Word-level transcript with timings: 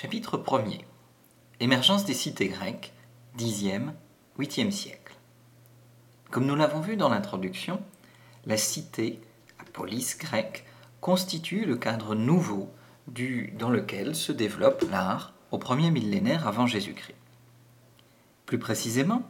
Chapitre 0.00 0.38
1er 0.38 0.80
Émergence 1.60 2.06
des 2.06 2.14
cités 2.14 2.48
grecques, 2.48 2.94
10e, 3.36 3.92
8e 4.38 4.70
siècle. 4.70 5.14
Comme 6.30 6.46
nous 6.46 6.56
l'avons 6.56 6.80
vu 6.80 6.96
dans 6.96 7.10
l'introduction, 7.10 7.82
la 8.46 8.56
cité, 8.56 9.20
la 9.58 9.66
police 9.66 10.16
grecque, 10.16 10.64
constitue 11.02 11.66
le 11.66 11.76
cadre 11.76 12.14
nouveau 12.14 12.70
du, 13.08 13.52
dans 13.58 13.68
lequel 13.68 14.14
se 14.14 14.32
développe 14.32 14.86
l'art 14.90 15.34
au 15.50 15.58
premier 15.58 15.90
millénaire 15.90 16.48
avant 16.48 16.66
Jésus-Christ. 16.66 17.18
Plus 18.46 18.58
précisément, 18.58 19.20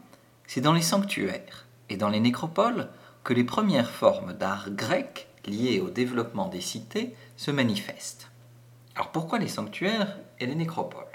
c'est 0.46 0.60
dans 0.60 0.72
les 0.74 0.82
sanctuaires 0.82 1.66
et 1.88 1.96
dans 1.96 2.10
les 2.10 2.20
nécropoles 2.20 2.90
que 3.24 3.34
les 3.34 3.42
premières 3.42 3.90
formes 3.90 4.34
d'art 4.34 4.70
grec 4.70 5.26
liées 5.46 5.80
au 5.80 5.90
développement 5.90 6.46
des 6.46 6.60
cités 6.60 7.16
se 7.36 7.50
manifestent. 7.50 8.29
Alors 8.94 9.10
pourquoi 9.12 9.38
les 9.38 9.48
sanctuaires 9.48 10.18
et 10.38 10.46
les 10.46 10.54
nécropoles? 10.54 11.06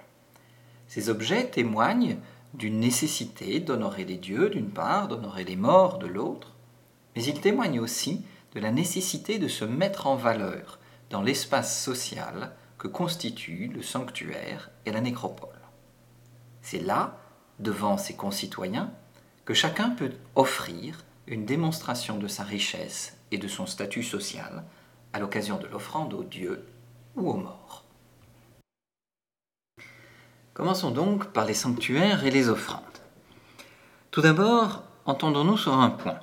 Ces 0.87 1.09
objets 1.09 1.49
témoignent 1.49 2.17
d'une 2.53 2.79
nécessité 2.79 3.59
d'honorer 3.59 4.05
les 4.05 4.17
dieux 4.17 4.49
d'une 4.49 4.69
part, 4.69 5.07
d'honorer 5.07 5.43
les 5.43 5.55
morts 5.55 5.97
de 5.97 6.07
l'autre, 6.07 6.53
mais 7.15 7.23
ils 7.23 7.41
témoignent 7.41 7.79
aussi 7.79 8.25
de 8.53 8.59
la 8.59 8.71
nécessité 8.71 9.39
de 9.39 9.47
se 9.47 9.65
mettre 9.65 10.07
en 10.07 10.15
valeur 10.15 10.79
dans 11.09 11.21
l'espace 11.21 11.83
social 11.83 12.51
que 12.77 12.87
constituent 12.87 13.71
le 13.73 13.81
sanctuaire 13.81 14.69
et 14.85 14.91
la 14.91 15.01
nécropole. 15.01 15.49
C'est 16.61 16.81
là, 16.81 17.19
devant 17.59 17.97
ses 17.97 18.15
concitoyens, 18.15 18.91
que 19.43 19.53
chacun 19.53 19.89
peut 19.89 20.13
offrir 20.35 21.03
une 21.27 21.45
démonstration 21.45 22.17
de 22.17 22.27
sa 22.27 22.43
richesse 22.43 23.17
et 23.31 23.37
de 23.37 23.47
son 23.47 23.65
statut 23.65 24.03
social 24.03 24.63
à 25.13 25.19
l'occasion 25.19 25.57
de 25.57 25.67
l'offrande 25.67 26.13
aux 26.13 26.23
dieux 26.23 26.65
ou 27.15 27.29
aux 27.29 27.37
morts. 27.37 27.83
Commençons 30.53 30.91
donc 30.91 31.27
par 31.33 31.45
les 31.45 31.53
sanctuaires 31.53 32.25
et 32.25 32.31
les 32.31 32.49
offrandes. 32.49 32.81
Tout 34.11 34.21
d'abord, 34.21 34.83
entendons-nous 35.05 35.57
sur 35.57 35.73
un 35.73 35.89
point. 35.89 36.19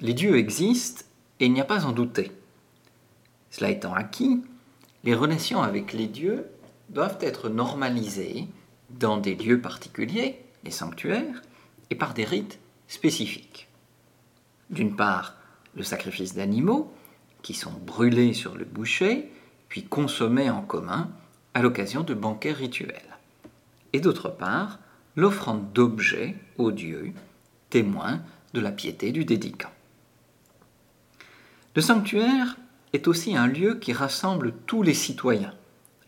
Les 0.00 0.14
dieux 0.14 0.36
existent 0.36 1.04
et 1.38 1.46
il 1.46 1.52
n'y 1.52 1.60
a 1.60 1.64
pas 1.64 1.84
en 1.86 1.92
douter. 1.92 2.32
Cela 3.50 3.70
étant 3.70 3.94
acquis, 3.94 4.42
les 5.04 5.14
relations 5.14 5.62
avec 5.62 5.92
les 5.92 6.08
dieux 6.08 6.46
doivent 6.88 7.18
être 7.20 7.48
normalisées 7.48 8.48
dans 8.90 9.16
des 9.16 9.34
lieux 9.34 9.60
particuliers, 9.60 10.44
les 10.64 10.70
sanctuaires, 10.70 11.42
et 11.90 11.94
par 11.94 12.14
des 12.14 12.24
rites 12.24 12.58
spécifiques. 12.88 13.68
D'une 14.70 14.96
part, 14.96 15.36
le 15.74 15.82
sacrifice 15.82 16.34
d'animaux, 16.34 16.92
qui 17.42 17.54
sont 17.54 17.72
brûlés 17.72 18.34
sur 18.34 18.56
le 18.56 18.64
boucher, 18.64 19.30
puis 19.72 19.88
en 20.50 20.60
commun 20.60 21.08
à 21.54 21.62
l'occasion 21.62 22.02
de 22.02 22.12
banquets 22.12 22.52
rituels. 22.52 23.16
Et 23.94 24.00
d'autre 24.00 24.28
part, 24.28 24.80
l'offrande 25.16 25.72
d'objets 25.72 26.36
aux 26.58 26.72
dieux, 26.72 27.14
témoins 27.70 28.20
de 28.52 28.60
la 28.60 28.70
piété 28.70 29.12
du 29.12 29.24
dédicant. 29.24 29.72
Le 31.74 31.80
sanctuaire 31.80 32.58
est 32.92 33.08
aussi 33.08 33.34
un 33.34 33.46
lieu 33.46 33.76
qui 33.76 33.94
rassemble 33.94 34.52
tous 34.66 34.82
les 34.82 34.92
citoyens, 34.92 35.54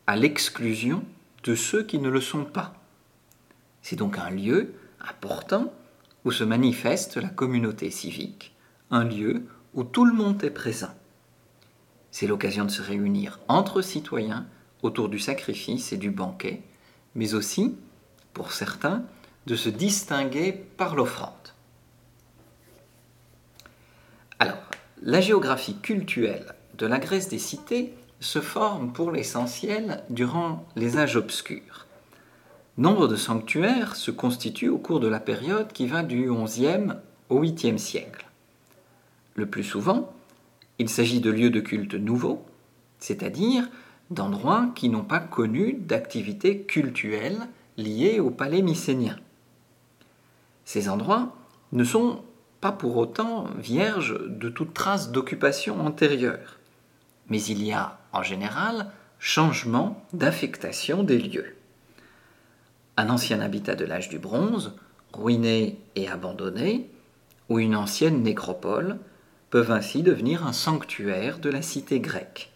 à 0.07 0.15
l'exclusion 0.15 1.03
de 1.43 1.55
ceux 1.55 1.85
qui 1.85 1.99
ne 1.99 2.11
le 2.11 2.21
sont 2.21 2.45
pas. 2.45 2.75
C'est 3.81 3.97
donc 3.97 4.19
un 4.19 4.29
lieu 4.29 4.75
important 5.01 5.73
où 6.27 6.33
se 6.33 6.45
manifeste 6.45 7.17
la 7.17 7.31
communauté 7.31 7.91
civique, 7.91 8.55
un 8.91 9.05
lieu 9.05 9.47
où 9.73 9.85
tout 9.85 10.05
le 10.05 10.13
monde 10.13 10.45
est 10.45 10.51
présent. 10.51 10.95
C'est 12.15 12.29
l'occasion 12.29 12.65
de 12.65 12.71
se 12.71 12.81
réunir 12.81 13.41
entre 13.49 13.83
citoyens 13.83 14.47
autour 14.83 15.09
du 15.09 15.19
sacrifice 15.19 15.93
et 15.93 15.97
du 15.97 16.13
banquet, 16.13 16.63
mais 17.17 17.35
aussi, 17.35 17.75
pour 18.33 18.53
certains, 18.53 19.03
de 19.47 19.57
se 19.57 19.69
distinguer 19.69 20.53
par 20.53 20.95
l'offrande. 20.95 21.33
Alors, 24.39 24.63
la 25.03 25.21
géographie 25.21 25.77
culturelle 25.81 26.55
de 26.79 26.87
la 26.87 27.01
Grèce 27.01 27.29
des 27.29 27.41
cités 27.41 27.95
se 28.21 28.41
forme 28.41 28.93
pour 28.93 29.11
l'essentiel 29.11 30.05
durant 30.09 30.65
les 30.77 30.99
âges 30.99 31.17
obscurs. 31.17 31.89
Nombre 32.79 33.09
de 33.09 33.17
sanctuaires 33.17 33.97
se 33.97 34.13
constituent 34.13 34.69
au 34.69 34.79
cours 34.79 35.01
de 35.01 35.09
la 35.09 35.19
période 35.19 35.73
qui 35.73 35.89
va 35.89 36.05
du 36.05 36.31
XIe 36.31 36.93
au 37.29 37.43
8e 37.43 37.77
siècle. 37.77 38.25
Le 39.35 39.47
plus 39.47 39.65
souvent, 39.65 40.15
il 40.79 40.89
s'agit 40.89 41.21
de 41.21 41.31
lieux 41.31 41.51
de 41.51 41.61
culte 41.61 41.95
nouveaux, 41.95 42.45
c'est-à-dire 42.99 43.69
d'endroits 44.11 44.71
qui 44.75 44.89
n'ont 44.89 45.05
pas 45.05 45.21
connu 45.21 45.75
d'activités 45.75 46.63
cultuelles 46.63 47.49
liées 47.77 48.21
au 48.21 48.31
palais 48.31 48.63
mycénien. 48.63 49.17
Ces 50.65 50.89
endroits 50.89 51.35
ne 51.73 51.85
sont 51.85 52.23
pas 52.61 52.73
pour 52.73 52.97
autant 52.97 53.49
vierges 53.59 54.19
de 54.27 54.49
toute 54.49 54.75
trace 54.75 55.11
d'occupation 55.11 55.85
antérieure, 55.85 56.59
mais 57.29 57.43
il 57.43 57.63
y 57.63 57.73
a 57.73 57.99
en 58.13 58.23
général 58.23 58.91
changement 59.19 60.03
d'affectation 60.13 61.03
des 61.03 61.19
lieux. 61.19 61.57
Un 62.97 63.11
ancien 63.11 63.41
habitat 63.41 63.75
de 63.75 63.85
l'âge 63.85 64.09
du 64.09 64.19
bronze, 64.19 64.77
ruiné 65.13 65.79
et 65.97 66.09
abandonné, 66.09 66.89
ou 67.49 67.59
une 67.59 67.77
ancienne 67.77 68.23
nécropole, 68.23 68.99
peuvent 69.55 69.71
ainsi 69.71 70.03
devenir 70.03 70.45
un 70.45 70.53
sanctuaire 70.53 71.39
de 71.39 71.49
la 71.49 71.63
cité 71.63 72.01
grecque. 72.01 72.51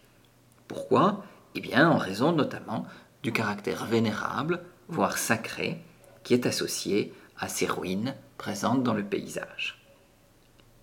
Pourquoi? 0.67 1.23
Eh 1.55 1.61
bien, 1.61 1.89
en 1.89 1.97
raison 1.97 2.33
notamment 2.33 2.85
du 3.23 3.31
caractère 3.31 3.85
vénérable, 3.85 4.59
voire 4.89 5.17
sacré, 5.17 5.81
qui 6.25 6.33
est 6.33 6.45
associé 6.45 7.13
à 7.37 7.47
ces 7.47 7.67
ruines 7.67 8.15
présentes 8.37 8.83
dans 8.83 8.93
le 8.93 9.05
paysage. 9.05 9.81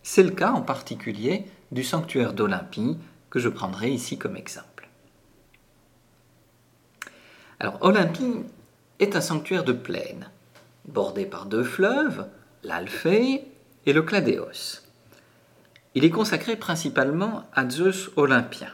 C'est 0.03 0.22
le 0.22 0.31
cas 0.31 0.53
en 0.53 0.62
particulier 0.62 1.44
du 1.71 1.84
sanctuaire 1.84 2.33
d'Olympie, 2.33 2.97
que 3.28 3.38
je 3.38 3.50
prendrai 3.50 3.91
ici 3.91 4.16
comme 4.16 4.38
exemple. 4.38 4.88
Alors, 7.60 7.77
Olympie 7.83 8.47
est 9.00 9.16
un 9.16 9.21
sanctuaire 9.21 9.65
de 9.65 9.75
plaine, 9.75 10.31
bordé 10.88 11.27
par 11.27 11.44
deux 11.44 11.62
fleuves, 11.62 12.27
l'Alphée 12.62 13.44
et 13.84 13.93
le 13.93 14.00
Cladéos. 14.00 14.85
Il 15.97 16.05
est 16.05 16.11
consacré 16.11 16.57
principalement 16.57 17.45
à 17.55 17.67
Zeus 17.71 18.11
olympien. 18.17 18.69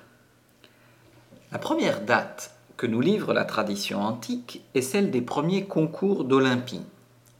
La 1.52 1.60
première 1.60 2.00
date 2.00 2.52
que 2.76 2.88
nous 2.88 3.00
livre 3.00 3.32
la 3.32 3.44
tradition 3.44 4.02
antique 4.02 4.64
est 4.74 4.82
celle 4.82 5.12
des 5.12 5.22
premiers 5.22 5.66
concours 5.66 6.24
d'Olympie, 6.24 6.82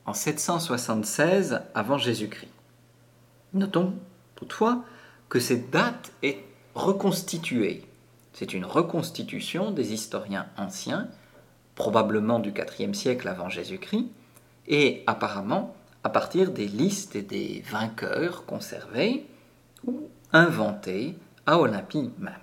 en 0.07 0.15
776 0.15 1.63
avant 1.75 1.99
Jésus-Christ. 1.99 2.53
Notons 3.55 3.95
toutefois 4.37 4.85
que 5.29 5.41
cette 5.41 5.71
date 5.71 6.13
est 6.23 6.45
reconstituée. 6.77 7.85
C'est 8.35 8.55
une 8.55 8.65
reconstitution 8.65 9.73
des 9.73 9.93
historiens 9.93 10.47
anciens, 10.57 11.09
probablement 11.75 12.39
du 12.39 12.55
IVe 12.79 12.95
siècle 12.95 13.27
avant 13.27 13.49
Jésus-Christ, 13.49 14.07
et 14.69 15.03
apparemment 15.09 15.75
à 16.05 16.09
partir 16.09 16.53
des 16.53 16.69
listes 16.69 17.17
des 17.17 17.65
vainqueurs 17.69 18.47
conservés, 18.47 19.27
ou 19.87 20.09
inventé 20.33 21.17
à 21.47 21.59
Olympie 21.59 22.11
même. 22.19 22.35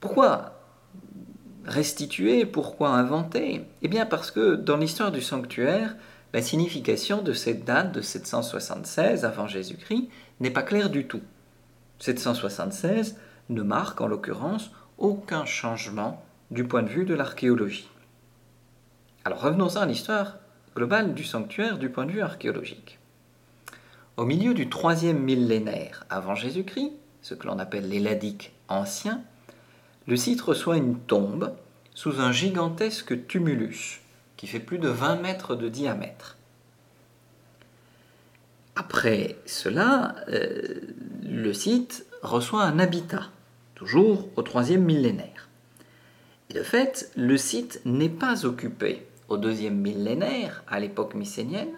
Pourquoi 0.00 0.58
restituer, 1.64 2.44
pourquoi 2.44 2.90
inventer? 2.90 3.64
Eh 3.82 3.88
bien 3.88 4.06
parce 4.06 4.30
que 4.30 4.56
dans 4.56 4.76
l'histoire 4.76 5.12
du 5.12 5.22
sanctuaire, 5.22 5.96
la 6.32 6.42
signification 6.42 7.22
de 7.22 7.32
cette 7.32 7.64
date 7.64 7.92
de 7.92 8.00
776 8.00 9.24
avant 9.24 9.46
Jésus-Christ 9.46 10.08
n'est 10.40 10.50
pas 10.50 10.62
claire 10.62 10.90
du 10.90 11.06
tout. 11.06 11.22
776 11.98 13.16
ne 13.50 13.62
marque 13.62 14.00
en 14.00 14.08
l'occurrence 14.08 14.70
aucun 14.98 15.44
changement 15.44 16.24
du 16.50 16.64
point 16.64 16.82
de 16.82 16.88
vue 16.88 17.04
de 17.04 17.14
l'archéologie. 17.14 17.88
Alors 19.24 19.40
revenons-en 19.40 19.82
à 19.82 19.86
l'histoire 19.86 20.38
globale 20.74 21.14
du 21.14 21.22
sanctuaire 21.22 21.78
du 21.78 21.90
point 21.90 22.06
de 22.06 22.12
vue 22.12 22.22
archéologique. 22.22 22.98
Au 24.18 24.26
milieu 24.26 24.52
du 24.52 24.68
troisième 24.68 25.20
millénaire 25.20 26.04
avant 26.10 26.34
Jésus-Christ, 26.34 26.92
ce 27.22 27.32
que 27.32 27.46
l'on 27.46 27.58
appelle 27.58 27.88
l'Éladique 27.88 28.52
ancien, 28.68 29.22
le 30.06 30.16
site 30.16 30.42
reçoit 30.42 30.76
une 30.76 30.98
tombe 30.98 31.54
sous 31.94 32.20
un 32.20 32.30
gigantesque 32.30 33.26
tumulus 33.26 34.02
qui 34.36 34.46
fait 34.46 34.60
plus 34.60 34.78
de 34.78 34.88
20 34.88 35.16
mètres 35.16 35.54
de 35.54 35.70
diamètre. 35.70 36.36
Après 38.76 39.38
cela, 39.46 40.14
euh, 40.28 40.80
le 41.22 41.54
site 41.54 42.04
reçoit 42.20 42.64
un 42.64 42.78
habitat, 42.80 43.30
toujours 43.74 44.28
au 44.36 44.42
troisième 44.42 44.84
millénaire. 44.84 45.48
Et 46.50 46.54
de 46.54 46.62
fait, 46.62 47.10
le 47.16 47.38
site 47.38 47.80
n'est 47.86 48.10
pas 48.10 48.44
occupé 48.44 49.06
au 49.28 49.38
deuxième 49.38 49.78
millénaire, 49.78 50.64
à 50.68 50.80
l'époque 50.80 51.14
mycénienne, 51.14 51.72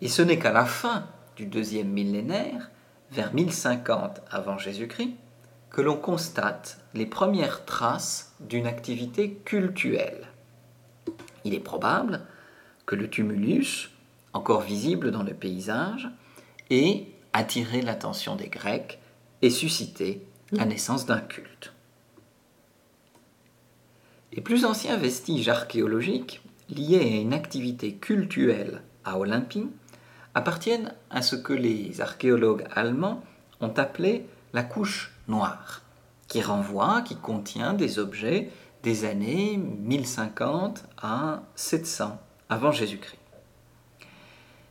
et 0.00 0.08
ce 0.08 0.22
n'est 0.22 0.38
qu'à 0.38 0.52
la 0.52 0.64
fin 0.64 1.06
du 1.36 1.46
deuxième 1.46 1.88
millénaire, 1.88 2.70
vers 3.10 3.32
1050 3.32 4.20
avant 4.30 4.58
Jésus-Christ, 4.58 5.14
que 5.70 5.80
l'on 5.80 5.96
constate 5.96 6.78
les 6.94 7.06
premières 7.06 7.64
traces 7.64 8.34
d'une 8.40 8.66
activité 8.66 9.34
cultuelle. 9.44 10.28
Il 11.44 11.54
est 11.54 11.60
probable 11.60 12.22
que 12.86 12.96
le 12.96 13.08
tumulus, 13.08 13.90
encore 14.32 14.62
visible 14.62 15.10
dans 15.10 15.22
le 15.22 15.34
paysage, 15.34 16.08
ait 16.70 17.06
attiré 17.32 17.82
l'attention 17.82 18.36
des 18.36 18.48
Grecs 18.48 18.98
et 19.42 19.50
suscité 19.50 20.26
la 20.52 20.64
naissance 20.64 21.06
d'un 21.06 21.20
culte. 21.20 21.72
Les 24.32 24.42
plus 24.42 24.64
anciens 24.64 24.96
vestiges 24.96 25.48
archéologiques 25.48 26.42
liés 26.68 27.00
à 27.00 27.20
une 27.20 27.32
activité 27.32 27.94
cultuelle 27.94 28.82
à 29.04 29.18
Olympie 29.18 29.68
appartiennent 30.36 30.92
à 31.08 31.22
ce 31.22 31.34
que 31.34 31.54
les 31.54 32.02
archéologues 32.02 32.66
allemands 32.70 33.22
ont 33.62 33.72
appelé 33.78 34.26
la 34.52 34.62
couche 34.62 35.14
noire, 35.28 35.80
qui 36.28 36.42
renvoie, 36.42 37.00
qui 37.00 37.16
contient 37.16 37.72
des 37.72 37.98
objets 37.98 38.50
des 38.82 39.06
années 39.06 39.56
1050 39.56 40.84
à 41.00 41.42
700 41.54 42.20
avant 42.50 42.70
Jésus-Christ. 42.70 43.16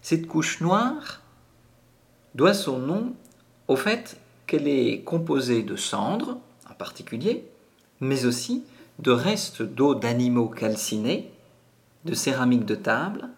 Cette 0.04 0.28
couche 0.28 0.62
noire 0.62 1.22
doit 2.36 2.54
son 2.54 2.78
nom 2.78 3.14
au 3.68 3.76
fait 3.76 4.18
qu'elle 4.46 4.68
est 4.68 5.02
composée 5.02 5.64
de 5.64 5.76
cendres, 5.76 6.38
en 6.70 6.76
particulier, 6.76 7.44
mais 8.02 8.28
aussi 8.28 8.66
de 9.00 9.10
restes 9.10 9.64
d'eau 9.64 9.96
d'animaux 9.96 10.48
calcinés, 10.48 11.32
de 12.06 12.14
céramique 12.14 12.66
de 12.66 12.76
table, 12.76 13.30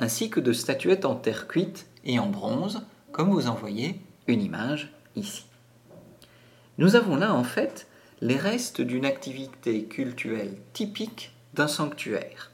ainsi 0.00 0.30
que 0.30 0.40
de 0.40 0.52
statuettes 0.52 1.04
en 1.04 1.14
terre 1.14 1.48
cuite 1.48 1.86
et 2.04 2.18
en 2.18 2.28
bronze, 2.28 2.86
comme 3.12 3.30
vous 3.30 3.48
en 3.48 3.54
voyez 3.54 4.00
une 4.26 4.42
image 4.42 4.92
ici. 5.14 5.46
Nous 6.78 6.96
avons 6.96 7.16
là 7.16 7.32
en 7.32 7.44
fait 7.44 7.86
les 8.20 8.36
restes 8.36 8.80
d'une 8.80 9.06
activité 9.06 9.84
culturelle 9.84 10.56
typique 10.72 11.32
d'un 11.54 11.68
sanctuaire. 11.68 12.50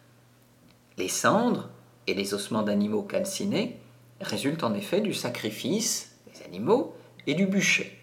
Les 0.97 1.09
cendres 1.09 1.71
et 2.07 2.15
les 2.15 2.35
ossements 2.35 2.63
d'animaux 2.63 3.03
calcinés 3.03 3.79
résultent 4.21 4.65
en 4.65 4.75
effet 4.75 5.01
du 5.01 5.15
sacrifice 5.15 6.17
des 6.33 6.45
animaux 6.45 6.95
et 7.27 7.35
du 7.35 7.47
bûcher. 7.47 7.99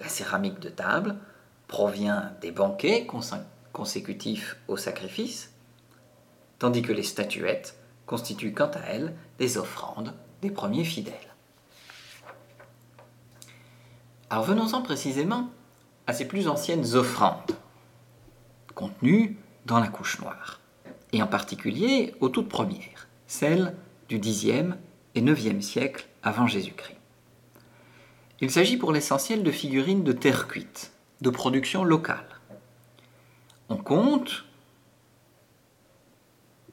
La 0.00 0.08
céramique 0.08 0.60
de 0.60 0.68
table 0.68 1.16
provient 1.66 2.32
des 2.40 2.50
banquets 2.50 3.06
consécutifs 3.72 4.56
au 4.68 4.76
sacrifice, 4.76 5.52
tandis 6.58 6.82
que 6.82 6.92
les 6.92 7.02
statuettes 7.02 7.76
constituent 8.06 8.52
quant 8.52 8.70
à 8.70 8.80
elles 8.80 9.14
des 9.38 9.58
offrandes 9.58 10.14
des 10.42 10.50
premiers 10.50 10.84
fidèles. 10.84 11.14
Alors 14.30 14.44
venons-en 14.44 14.82
précisément 14.82 15.50
à 16.06 16.12
ces 16.12 16.26
plus 16.26 16.48
anciennes 16.48 16.94
offrandes, 16.94 17.52
contenues 18.74 19.38
dans 19.64 19.78
la 19.78 19.88
couche 19.88 20.20
noire, 20.20 20.60
et 21.12 21.22
en 21.22 21.26
particulier 21.26 22.14
aux 22.20 22.28
toutes 22.28 22.48
premières, 22.48 23.08
celles 23.26 23.74
du 24.08 24.18
Xe 24.18 24.74
et 25.14 25.20
IXe 25.20 25.64
siècle 25.64 26.06
avant 26.22 26.46
Jésus-Christ. 26.46 26.98
Il 28.40 28.50
s'agit 28.50 28.76
pour 28.76 28.92
l'essentiel 28.92 29.42
de 29.42 29.50
figurines 29.50 30.04
de 30.04 30.12
terre 30.12 30.48
cuite, 30.48 30.92
de 31.20 31.30
production 31.30 31.84
locale. 31.84 32.40
On 33.68 33.76
compte, 33.76 34.44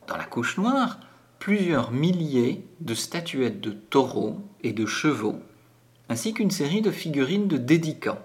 dans 0.07 0.18
la 0.18 0.25
couche 0.25 0.57
noire, 0.57 1.00
plusieurs 1.42 1.92
milliers 1.92 2.64
de 2.82 2.94
statuettes 2.94 3.60
de 3.60 3.72
taureaux 3.72 4.38
et 4.62 4.74
de 4.74 4.86
chevaux, 4.86 5.40
ainsi 6.08 6.36
qu'une 6.36 6.52
série 6.52 6.84
de 6.84 6.92
figurines 6.92 7.48
de 7.48 7.58
dédicants, 7.58 8.22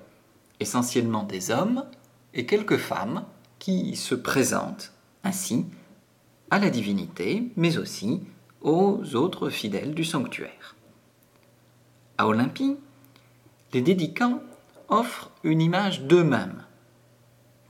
essentiellement 0.61 1.23
des 1.23 1.51
hommes 1.51 1.87
et 2.35 2.45
quelques 2.45 2.77
femmes 2.77 3.25
qui 3.59 3.97
se 3.97 4.15
présentent 4.15 4.93
ainsi 5.25 5.65
à 6.51 6.59
la 6.59 6.69
divinité, 6.69 7.51
mais 7.57 7.79
aussi 7.79 8.21
aux 8.61 9.01
autres 9.15 9.49
fidèles 9.49 9.95
du 9.95 10.05
sanctuaire. 10.05 10.77
À 12.19 12.29
Olympie, 12.29 12.77
les 13.73 13.81
dédicants 13.81 14.43
offrent 14.89 15.31
une 15.43 15.63
image 15.63 16.03
d'eux-mêmes, 16.03 16.67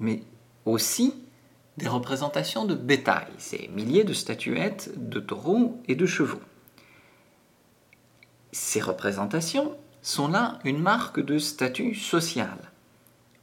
mais 0.00 0.24
aussi 0.64 1.14
des 1.76 1.88
représentations 1.88 2.64
de 2.64 2.74
bétail, 2.74 3.26
ces 3.38 3.68
milliers 3.68 4.04
de 4.04 4.12
statuettes 4.12 4.92
de 4.96 5.20
taureaux 5.20 5.80
et 5.88 5.94
de 5.94 6.06
chevaux. 6.06 6.40
Ces 8.52 8.80
représentations 8.80 9.76
sont 10.00 10.28
là 10.28 10.58
une 10.64 10.80
marque 10.80 11.20
de 11.20 11.38
statut 11.38 11.94
social. 11.94 12.56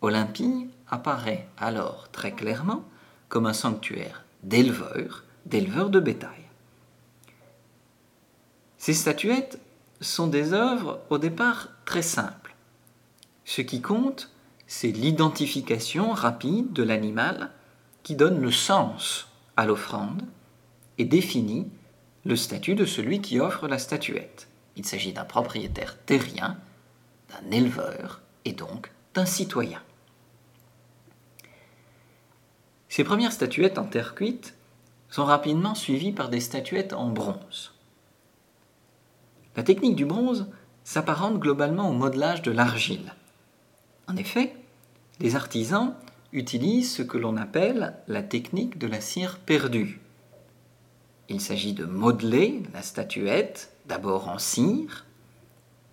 Olympie 0.02 0.70
apparaît 0.90 1.48
alors 1.58 2.10
très 2.12 2.32
clairement 2.32 2.84
comme 3.30 3.46
un 3.46 3.54
sanctuaire 3.54 4.26
d'éleveurs, 4.44 5.24
d'éleveurs 5.46 5.90
de 5.90 6.00
bétail. 6.00 6.44
Ces 8.78 8.94
statuettes 8.94 9.60
sont 10.02 10.28
des 10.28 10.54
œuvres 10.54 11.00
au 11.10 11.18
départ 11.18 11.70
très 11.86 12.02
simples. 12.02 12.56
Ce 13.46 13.62
qui 13.62 13.82
compte, 13.82 14.30
c'est 14.68 14.92
l'identification 14.92 16.12
rapide 16.12 16.74
de 16.74 16.84
l'animal 16.84 17.52
qui 18.04 18.16
donne 18.16 18.42
le 18.42 18.52
sens 18.52 19.28
à 19.58 19.66
l'offrande 19.66 20.24
et 20.98 21.06
définit 21.06 21.68
le 22.26 22.36
statut 22.36 22.76
de 22.76 22.86
celui 22.86 23.22
qui 23.22 23.40
offre 23.40 23.68
la 23.68 23.80
statuette. 23.80 24.48
Il 24.76 24.86
s'agit 24.86 25.14
d'un 25.14 25.26
propriétaire 25.26 25.98
terrien, 26.06 26.58
d'un 27.30 27.52
éleveur 27.52 28.22
et 28.46 28.54
donc 28.54 28.92
d'un 29.14 29.26
citoyen. 29.26 29.82
Ces 32.90 33.04
premières 33.04 33.32
statuettes 33.32 33.78
en 33.78 33.86
terre 33.86 34.16
cuite 34.16 34.56
sont 35.10 35.26
rapidement 35.26 35.76
suivies 35.76 36.12
par 36.12 36.30
des 36.30 36.40
statuettes 36.40 36.94
en 36.94 37.10
bronze. 37.10 37.74
La 39.56 39.64
technique 39.64 39.96
du 39.96 40.06
bronze 40.06 40.48
s'apparente 40.84 41.40
globalement 41.40 41.90
au 41.90 41.94
modelage 41.94 42.42
de 42.42 42.52
l'argile. 42.52 43.14
En 44.08 44.16
effet, 44.16 44.56
les 45.20 45.36
artisans 45.36 45.94
utilisent 46.34 46.92
ce 46.92 47.04
que 47.04 47.18
l'on 47.18 47.38
appelle 47.38 47.94
la 48.08 48.24
technique 48.24 48.78
de 48.78 48.88
la 48.88 49.00
cire 49.00 49.40
perdue. 49.40 50.02
Il 51.30 51.40
s'agit 51.40 51.74
de 51.74 51.86
modeler 51.86 52.64
la 52.74 52.82
statuette 52.82 53.72
d'abord 53.88 54.28
en 54.28 54.40
cire, 54.40 55.06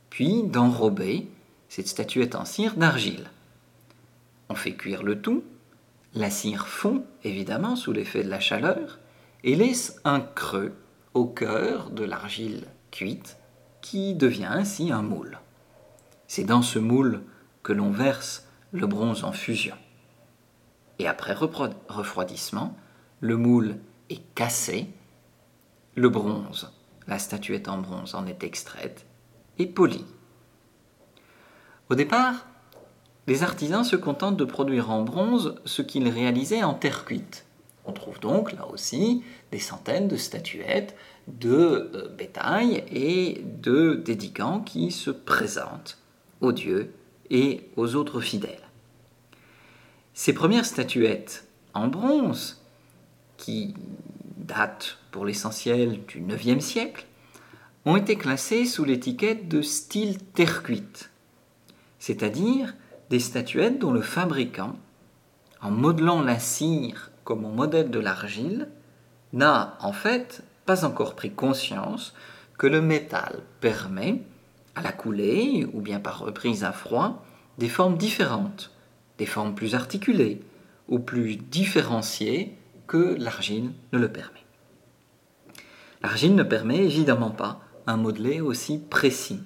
puis 0.08 0.42
d'enrober 0.42 1.28
cette 1.68 1.88
statuette 1.88 2.34
en 2.34 2.44
cire 2.44 2.74
d'argile. 2.74 3.30
On 4.48 4.54
fait 4.54 4.74
cuire 4.74 5.04
le 5.04 5.20
tout, 5.20 5.44
la 6.14 6.30
cire 6.30 6.66
fond 6.66 7.04
évidemment 7.22 7.76
sous 7.76 7.92
l'effet 7.92 8.24
de 8.24 8.30
la 8.30 8.40
chaleur 8.40 8.98
et 9.44 9.54
laisse 9.54 10.00
un 10.04 10.20
creux 10.20 10.72
au 11.14 11.26
cœur 11.26 11.90
de 11.90 12.04
l'argile 12.04 12.66
cuite 12.90 13.36
qui 13.80 14.14
devient 14.14 14.48
ainsi 14.50 14.90
un 14.90 15.02
moule. 15.02 15.38
C'est 16.26 16.44
dans 16.44 16.62
ce 16.62 16.78
moule 16.78 17.22
que 17.62 17.72
l'on 17.72 17.90
verse 17.90 18.46
le 18.72 18.86
bronze 18.86 19.24
en 19.24 19.32
fusion. 19.32 19.76
Et 21.00 21.08
après 21.08 21.32
refroidissement, 21.32 22.76
le 23.20 23.38
moule 23.38 23.76
est 24.10 24.20
cassé, 24.34 24.86
le 25.94 26.10
bronze, 26.10 26.70
la 27.08 27.18
statuette 27.18 27.68
en 27.68 27.78
bronze 27.78 28.14
en 28.14 28.26
est 28.26 28.44
extraite 28.44 29.06
et 29.58 29.64
polie. 29.64 30.04
Au 31.88 31.94
départ, 31.94 32.46
les 33.26 33.42
artisans 33.42 33.82
se 33.82 33.96
contentent 33.96 34.36
de 34.36 34.44
produire 34.44 34.90
en 34.90 35.02
bronze 35.02 35.54
ce 35.64 35.80
qu'ils 35.80 36.10
réalisaient 36.10 36.64
en 36.64 36.74
terre 36.74 37.06
cuite. 37.06 37.46
On 37.86 37.92
trouve 37.92 38.20
donc 38.20 38.52
là 38.52 38.66
aussi 38.66 39.24
des 39.52 39.58
centaines 39.58 40.06
de 40.06 40.16
statuettes 40.16 40.94
de 41.28 41.90
euh, 41.94 42.08
bétail 42.14 42.84
et 42.92 43.42
de 43.42 43.94
dédicants 43.94 44.60
qui 44.60 44.90
se 44.90 45.10
présentent 45.10 45.96
aux 46.42 46.52
dieux 46.52 46.92
et 47.30 47.70
aux 47.76 47.94
autres 47.94 48.20
fidèles. 48.20 48.69
Ces 50.14 50.32
premières 50.32 50.66
statuettes 50.66 51.46
en 51.74 51.88
bronze, 51.88 52.62
qui 53.36 53.74
datent 54.36 54.98
pour 55.10 55.24
l'essentiel 55.24 56.04
du 56.06 56.22
IXe 56.28 56.64
siècle, 56.64 57.06
ont 57.86 57.96
été 57.96 58.16
classées 58.16 58.66
sous 58.66 58.84
l'étiquette 58.84 59.48
de 59.48 59.62
style 59.62 60.18
terre 60.18 60.62
cuite, 60.62 61.10
c'est-à-dire 61.98 62.74
des 63.08 63.20
statuettes 63.20 63.78
dont 63.78 63.92
le 63.92 64.02
fabricant, 64.02 64.76
en 65.62 65.70
modelant 65.70 66.22
la 66.22 66.38
cire 66.38 67.10
comme 67.24 67.44
au 67.44 67.50
modèle 67.50 67.90
de 67.90 67.98
l'argile, 67.98 68.68
n'a 69.32 69.76
en 69.80 69.92
fait 69.92 70.42
pas 70.66 70.84
encore 70.84 71.14
pris 71.14 71.32
conscience 71.32 72.14
que 72.58 72.66
le 72.66 72.80
métal 72.80 73.40
permet, 73.60 74.22
à 74.74 74.82
la 74.82 74.92
coulée 74.92 75.66
ou 75.72 75.80
bien 75.80 76.00
par 76.00 76.20
reprise 76.20 76.64
à 76.64 76.72
froid, 76.72 77.24
des 77.58 77.68
formes 77.68 77.96
différentes, 77.96 78.70
des 79.20 79.26
formes 79.26 79.54
plus 79.54 79.74
articulées 79.74 80.40
ou 80.88 80.98
plus 80.98 81.36
différenciées 81.36 82.56
que 82.86 83.16
l'argile 83.18 83.70
ne 83.92 83.98
le 83.98 84.10
permet. 84.10 84.42
L'argile 86.02 86.34
ne 86.34 86.42
permet 86.42 86.78
évidemment 86.78 87.30
pas 87.30 87.60
un 87.86 87.98
modelé 87.98 88.40
aussi 88.40 88.78
précis 88.78 89.40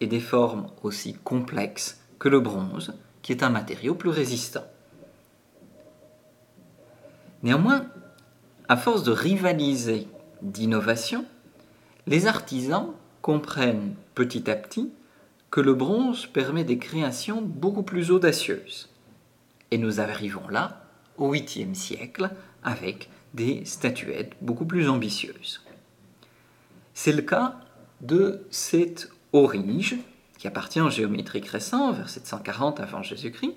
et 0.00 0.06
des 0.06 0.20
formes 0.20 0.68
aussi 0.82 1.12
complexes 1.12 2.00
que 2.18 2.30
le 2.30 2.40
bronze 2.40 2.94
qui 3.20 3.32
est 3.32 3.42
un 3.42 3.50
matériau 3.50 3.94
plus 3.94 4.08
résistant. 4.08 4.64
Néanmoins, 7.42 7.84
à 8.66 8.78
force 8.78 9.02
de 9.02 9.12
rivaliser 9.12 10.08
d'innovation, 10.40 11.26
les 12.06 12.26
artisans 12.26 12.92
comprennent 13.20 13.94
petit 14.14 14.50
à 14.50 14.56
petit 14.56 14.90
que 15.50 15.60
le 15.60 15.74
bronze 15.74 16.24
permet 16.24 16.64
des 16.64 16.78
créations 16.78 17.42
beaucoup 17.42 17.82
plus 17.82 18.10
audacieuses. 18.10 18.88
Et 19.70 19.78
nous 19.78 20.00
arrivons 20.00 20.48
là 20.48 20.82
au 21.16 21.32
8e 21.32 21.74
siècle 21.74 22.30
avec 22.62 23.10
des 23.34 23.64
statuettes 23.64 24.32
beaucoup 24.40 24.64
plus 24.64 24.88
ambitieuses. 24.88 25.62
C'est 26.94 27.12
le 27.12 27.22
cas 27.22 27.60
de 28.00 28.46
cette 28.50 29.10
aurige 29.32 29.96
qui 30.38 30.46
appartient 30.46 30.80
en 30.80 30.90
géométrie 30.90 31.40
récent, 31.40 31.92
vers 31.92 32.08
740 32.08 32.80
avant 32.80 33.02
Jésus-Christ, 33.02 33.54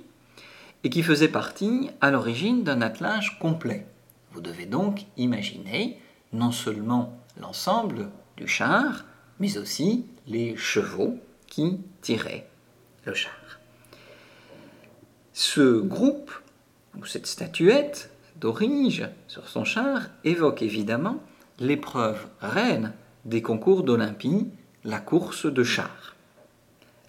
et 0.84 0.90
qui 0.90 1.04
faisait 1.04 1.28
partie 1.28 1.90
à 2.02 2.10
l'origine 2.10 2.64
d'un 2.64 2.82
attelage 2.82 3.38
complet. 3.40 3.86
Vous 4.32 4.42
devez 4.42 4.66
donc 4.66 5.06
imaginer 5.16 6.00
non 6.34 6.52
seulement 6.52 7.18
l'ensemble 7.40 8.10
du 8.36 8.48
char, 8.48 9.06
mais 9.40 9.58
aussi 9.58 10.06
les 10.28 10.56
chevaux 10.58 11.20
qui 11.48 11.80
tiraient 12.02 12.48
le 13.06 13.14
char. 13.14 13.61
Ce 15.34 15.80
groupe, 15.80 16.32
ou 16.98 17.06
cette 17.06 17.28
statuette 17.28 18.10
d'Orige 18.36 19.08
sur 19.28 19.48
son 19.48 19.64
char, 19.64 20.02
évoque 20.24 20.62
évidemment 20.62 21.22
l'épreuve 21.60 22.28
reine 22.42 22.94
des 23.26 23.42
concours 23.42 23.84
d'Olympie, 23.84 24.50
la 24.84 25.00
course 25.00 25.46
de 25.46 25.64
char. 25.64 26.16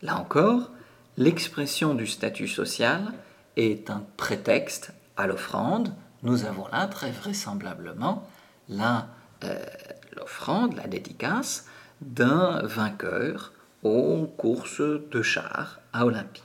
Là 0.03 0.17
encore, 0.17 0.71
l'expression 1.17 1.95
du 1.95 2.07
statut 2.07 2.49
social 2.49 3.13
est 3.57 3.91
un 3.91 4.05
prétexte 4.17 4.93
à 5.17 5.27
l'offrande. 5.27 5.93
Nous 6.23 6.45
avons 6.45 6.67
là 6.69 6.87
très 6.87 7.11
vraisemblablement 7.11 8.29
euh, 9.45 9.65
l'offrande, 10.17 10.77
la 10.77 10.87
dédicace 10.87 11.67
d'un 12.01 12.63
vainqueur 12.63 13.53
aux 13.83 14.27
courses 14.37 14.81
de 14.81 15.23
chars 15.23 15.81
à 15.93 16.07
Olympie. 16.07 16.43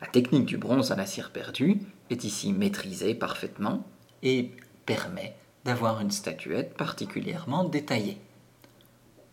La 0.00 0.06
technique 0.06 0.46
du 0.46 0.56
bronze 0.56 0.92
à 0.92 0.96
la 0.96 1.06
cire 1.06 1.30
perdue 1.32 1.80
est 2.10 2.24
ici 2.24 2.52
maîtrisée 2.52 3.14
parfaitement 3.14 3.84
et 4.22 4.52
permet 4.86 5.36
d'avoir 5.64 6.00
une 6.00 6.10
statuette 6.10 6.74
particulièrement 6.74 7.64
détaillée. 7.64 8.18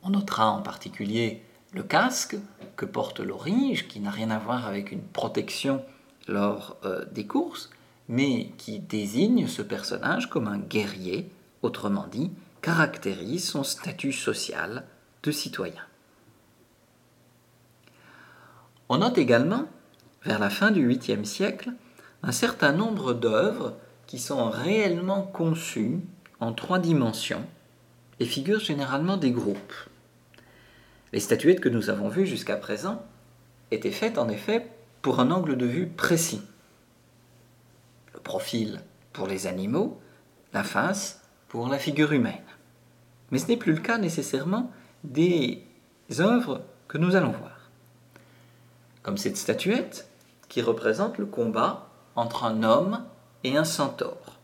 On 0.04 0.10
notera 0.10 0.52
en 0.52 0.62
particulier 0.62 1.44
le 1.72 1.84
casque 1.84 2.38
que 2.76 2.86
porte 2.86 3.20
l'orige, 3.20 3.88
qui 3.88 4.00
n'a 4.00 4.12
rien 4.12 4.32
à 4.32 4.40
voir 4.40 4.68
avec 4.68 4.92
une 4.92 5.04
protection 5.04 5.84
lors 6.28 6.78
euh, 6.84 7.06
des 7.12 7.28
courses, 7.28 7.70
mais 8.08 8.50
qui 8.58 8.80
désigne 8.80 9.48
ce 9.48 9.62
personnage 9.62 10.30
comme 10.30 10.48
un 10.48 10.58
guerrier, 10.58 11.30
autrement 11.62 12.08
dit, 12.08 12.32
caractérise 12.62 13.48
son 13.48 13.64
statut 13.64 14.14
social 14.14 14.86
de 15.24 15.32
citoyen. 15.32 15.82
On 18.90 19.00
note 19.00 19.18
également, 19.18 19.66
vers 20.26 20.40
la 20.40 20.50
fin 20.50 20.72
du 20.72 20.88
8e 20.88 21.24
siècle, 21.24 21.72
un 22.24 22.32
certain 22.32 22.72
nombre 22.72 23.14
d'œuvres 23.14 23.78
qui 24.08 24.20
sont 24.20 24.50
réellement 24.50 25.22
conçues 25.22 26.00
en 26.40 26.52
trois 26.52 26.80
dimensions 26.80 27.46
et 28.20 28.26
figurent 28.26 28.60
généralement 28.60 29.18
des 29.18 29.32
groupes. 29.32 29.74
Les 31.14 31.20
statuettes 31.20 31.60
que 31.60 31.70
nous 31.70 31.90
avons 31.90 32.10
vues 32.10 32.26
jusqu'à 32.26 32.56
présent 32.56 33.06
étaient 33.72 33.92
faites 33.92 34.18
en 34.18 34.28
effet 34.28 34.68
pour 35.02 35.20
un 35.20 35.32
angle 35.32 35.58
de 35.58 35.66
vue 35.66 35.88
précis. 35.88 36.42
Le 38.14 38.20
profil 38.20 38.82
pour 39.14 39.28
les 39.28 39.48
animaux, 39.48 40.00
la 40.54 40.64
face 40.64 41.22
pour 41.48 41.68
la 41.68 41.78
figure 41.78 42.12
humaine. 42.12 42.42
Mais 43.32 43.40
ce 43.40 43.48
n'est 43.48 43.58
plus 43.58 43.74
le 43.74 43.80
cas 43.80 43.98
nécessairement 43.98 44.72
des 45.04 45.64
œuvres 46.20 46.64
que 46.88 46.98
nous 46.98 47.16
allons 47.16 47.32
voir. 47.32 47.70
Comme 49.04 49.18
cette 49.18 49.38
statuette 49.38 50.10
qui 50.56 50.62
représente 50.62 51.18
le 51.18 51.26
combat 51.26 51.90
entre 52.16 52.46
un 52.46 52.64
homme 52.64 53.04
et 53.44 53.58
un 53.58 53.66
centaure. 53.66 54.40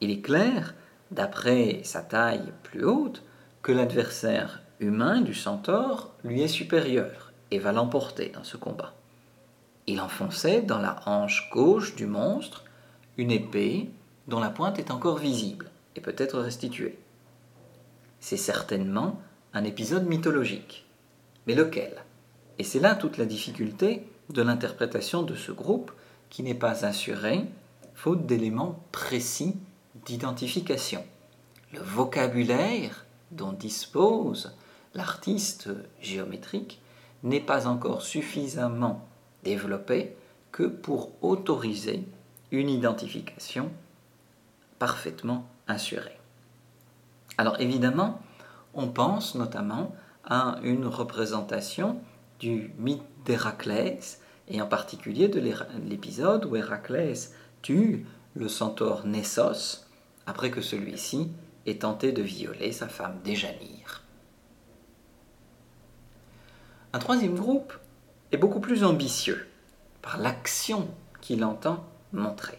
Il 0.00 0.10
est 0.10 0.20
clair, 0.20 0.74
d'après 1.12 1.82
sa 1.84 2.00
taille 2.00 2.52
plus 2.64 2.84
haute, 2.84 3.22
que 3.62 3.70
l'adversaire 3.70 4.62
humain 4.80 5.20
du 5.20 5.32
centaure 5.32 6.10
lui 6.24 6.42
est 6.42 6.48
supérieur 6.48 7.30
et 7.52 7.60
va 7.60 7.70
l'emporter 7.70 8.30
dans 8.30 8.42
ce 8.42 8.56
combat. 8.56 8.94
Il 9.86 10.00
enfonçait 10.00 10.62
dans 10.62 10.80
la 10.80 10.96
hanche 11.06 11.50
gauche 11.52 11.94
du 11.94 12.06
monstre 12.06 12.64
une 13.16 13.30
épée 13.30 13.88
dont 14.26 14.40
la 14.40 14.50
pointe 14.50 14.80
est 14.80 14.90
encore 14.90 15.18
visible 15.18 15.70
et 15.94 16.00
peut 16.00 16.16
être 16.18 16.40
restituée. 16.40 16.98
C'est 18.18 18.36
certainement 18.36 19.20
un 19.54 19.62
épisode 19.62 20.08
mythologique. 20.08 20.84
Mais 21.46 21.54
lequel? 21.54 21.94
Et 22.58 22.64
c'est 22.64 22.80
là 22.80 22.96
toute 22.96 23.18
la 23.18 23.24
difficulté 23.24 24.08
de 24.30 24.42
l'interprétation 24.42 25.22
de 25.22 25.34
ce 25.34 25.52
groupe 25.52 25.92
qui 26.30 26.42
n'est 26.42 26.54
pas 26.54 26.84
assuré 26.84 27.44
faute 27.94 28.26
d'éléments 28.26 28.80
précis 28.92 29.56
d'identification. 30.04 31.04
Le 31.72 31.80
vocabulaire 31.80 33.06
dont 33.30 33.52
dispose 33.52 34.54
l'artiste 34.94 35.68
géométrique 36.00 36.80
n'est 37.22 37.40
pas 37.40 37.66
encore 37.66 38.02
suffisamment 38.02 39.06
développé 39.42 40.16
que 40.52 40.64
pour 40.64 41.12
autoriser 41.22 42.04
une 42.50 42.68
identification 42.68 43.70
parfaitement 44.78 45.46
assurée. 45.66 46.18
Alors 47.38 47.60
évidemment, 47.60 48.20
on 48.74 48.88
pense 48.88 49.34
notamment 49.34 49.94
à 50.24 50.58
une 50.62 50.86
représentation 50.86 52.00
du 52.38 52.70
mythe 52.78 53.02
d'Héraclès, 53.24 54.20
et 54.48 54.62
en 54.62 54.66
particulier 54.66 55.28
de 55.28 55.40
l'épisode 55.84 56.44
où 56.44 56.56
Héraclès 56.56 57.34
tue 57.62 58.06
le 58.34 58.48
centaure 58.48 59.06
Nessos 59.06 59.86
après 60.26 60.50
que 60.50 60.60
celui-ci 60.60 61.30
ait 61.66 61.78
tenté 61.78 62.12
de 62.12 62.22
violer 62.22 62.72
sa 62.72 62.88
femme 62.88 63.18
Déjanire. 63.24 64.02
Un 66.92 66.98
troisième 66.98 67.34
groupe 67.34 67.72
est 68.32 68.36
beaucoup 68.36 68.60
plus 68.60 68.84
ambitieux 68.84 69.46
par 70.00 70.18
l'action 70.18 70.88
qu'il 71.20 71.44
entend 71.44 71.84
montrer. 72.12 72.58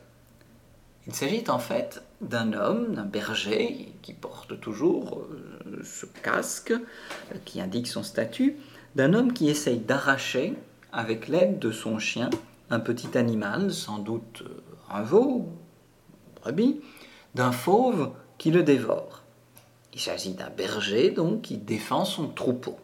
Il 1.07 1.15
s'agit 1.15 1.45
en 1.47 1.59
fait 1.59 2.03
d'un 2.19 2.51
homme, 2.51 2.95
d'un 2.95 3.05
berger, 3.05 3.93
qui 4.01 4.13
porte 4.13 4.59
toujours 4.59 5.21
euh, 5.21 5.81
ce 5.83 6.05
casque 6.05 6.71
euh, 6.71 7.37
qui 7.45 7.61
indique 7.61 7.87
son 7.87 8.03
statut, 8.03 8.57
d'un 8.95 9.13
homme 9.13 9.33
qui 9.33 9.49
essaye 9.49 9.79
d'arracher, 9.79 10.55
avec 10.91 11.27
l'aide 11.27 11.59
de 11.59 11.71
son 11.71 11.99
chien, 11.99 12.29
un 12.69 12.79
petit 12.79 13.17
animal, 13.17 13.71
sans 13.71 13.99
doute 13.99 14.43
euh, 14.43 14.61
un 14.89 15.03
veau, 15.03 15.47
une 16.27 16.41
brebis, 16.41 16.81
d'un 17.35 17.51
fauve 17.51 18.11
qui 18.37 18.51
le 18.51 18.63
dévore. 18.63 19.23
Il 19.93 19.99
s'agit 19.99 20.33
d'un 20.33 20.49
berger 20.49 21.11
donc 21.11 21.41
qui 21.41 21.57
défend 21.57 22.05
son 22.05 22.27
troupeau. 22.27 22.77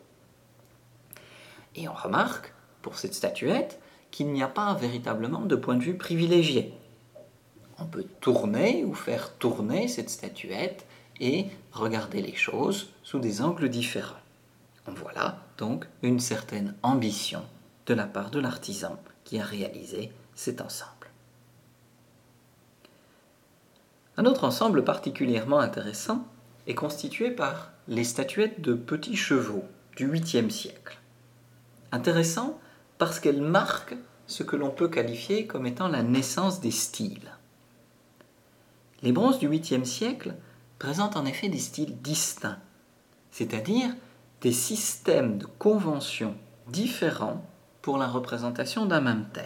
Et 1.76 1.88
on 1.88 1.94
remarque, 1.94 2.54
pour 2.82 2.98
cette 2.98 3.14
statuette, 3.14 3.80
qu'il 4.12 4.32
n'y 4.32 4.44
a 4.44 4.48
pas 4.48 4.74
véritablement 4.76 5.42
de 5.42 5.56
point 5.56 5.76
de 5.76 5.84
vue 5.84 5.98
privilégié. 5.98 6.74
On 7.80 7.86
peut 7.86 8.06
tourner 8.22 8.84
ou 8.86 8.94
faire 8.94 9.34
tourner 9.38 9.88
cette 9.88 10.10
statuette 10.10 10.86
et 11.20 11.48
regarder 11.72 12.22
les 12.22 12.36
choses 12.36 12.90
sous 13.02 13.20
des 13.20 13.42
angles 13.42 13.70
différents. 13.70 14.16
On 14.88 14.92
voit 14.92 15.14
là 15.14 15.40
une 16.02 16.20
certaine 16.20 16.76
ambition 16.84 17.44
de 17.86 17.94
la 17.94 18.06
part 18.06 18.32
de 18.32 18.40
l'artisan 18.40 18.98
qui 19.24 19.40
a 19.40 19.44
réalisé 19.44 20.12
cet 20.36 20.62
ensemble. 20.62 20.92
Un 24.18 24.26
autre 24.26 24.44
ensemble 24.44 24.84
particulièrement 24.84 25.60
intéressant 25.60 26.28
est 26.68 26.76
constitué 26.76 27.32
par 27.32 27.72
les 27.88 28.04
statuettes 28.04 28.62
de 28.62 28.74
petits 28.74 29.16
chevaux 29.16 29.66
du 29.96 30.08
8e 30.08 30.50
siècle 30.50 31.00
intéressant 31.94 32.60
parce 32.98 33.20
qu'elle 33.20 33.42
marque 33.42 33.96
ce 34.26 34.44
que 34.44 34.56
l'on 34.56 34.72
peut 34.72 34.88
qualifier 34.88 35.46
comme 35.46 35.68
étant 35.68 35.88
la 35.88 36.02
naissance 36.02 36.60
des 36.60 36.72
styles. 36.72 37.32
Les 39.04 39.12
bronzes 39.12 39.38
du 39.38 39.48
8e 39.48 39.86
siècle 39.86 40.34
présentent 40.80 41.18
en 41.18 41.26
effet 41.26 41.50
des 41.50 41.60
styles 41.60 42.02
distincts, 42.02 42.60
c'est-à-dire 43.32 43.94
des 44.44 44.52
systèmes 44.52 45.38
de 45.38 45.46
conventions 45.46 46.36
différents 46.68 47.44
pour 47.82 47.98
la 47.98 48.08
représentation 48.08 48.86
d'un 48.86 49.00
même 49.00 49.26
thème. 49.34 49.46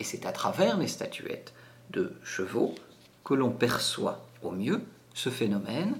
Et 0.00 0.04
c'est 0.04 0.24
à 0.24 0.32
travers 0.32 0.78
les 0.78 0.88
statuettes 0.88 1.52
de 1.90 2.14
chevaux 2.24 2.74
que 3.22 3.34
l'on 3.34 3.50
perçoit 3.50 4.26
au 4.42 4.50
mieux 4.50 4.82
ce 5.12 5.28
phénomène 5.28 5.94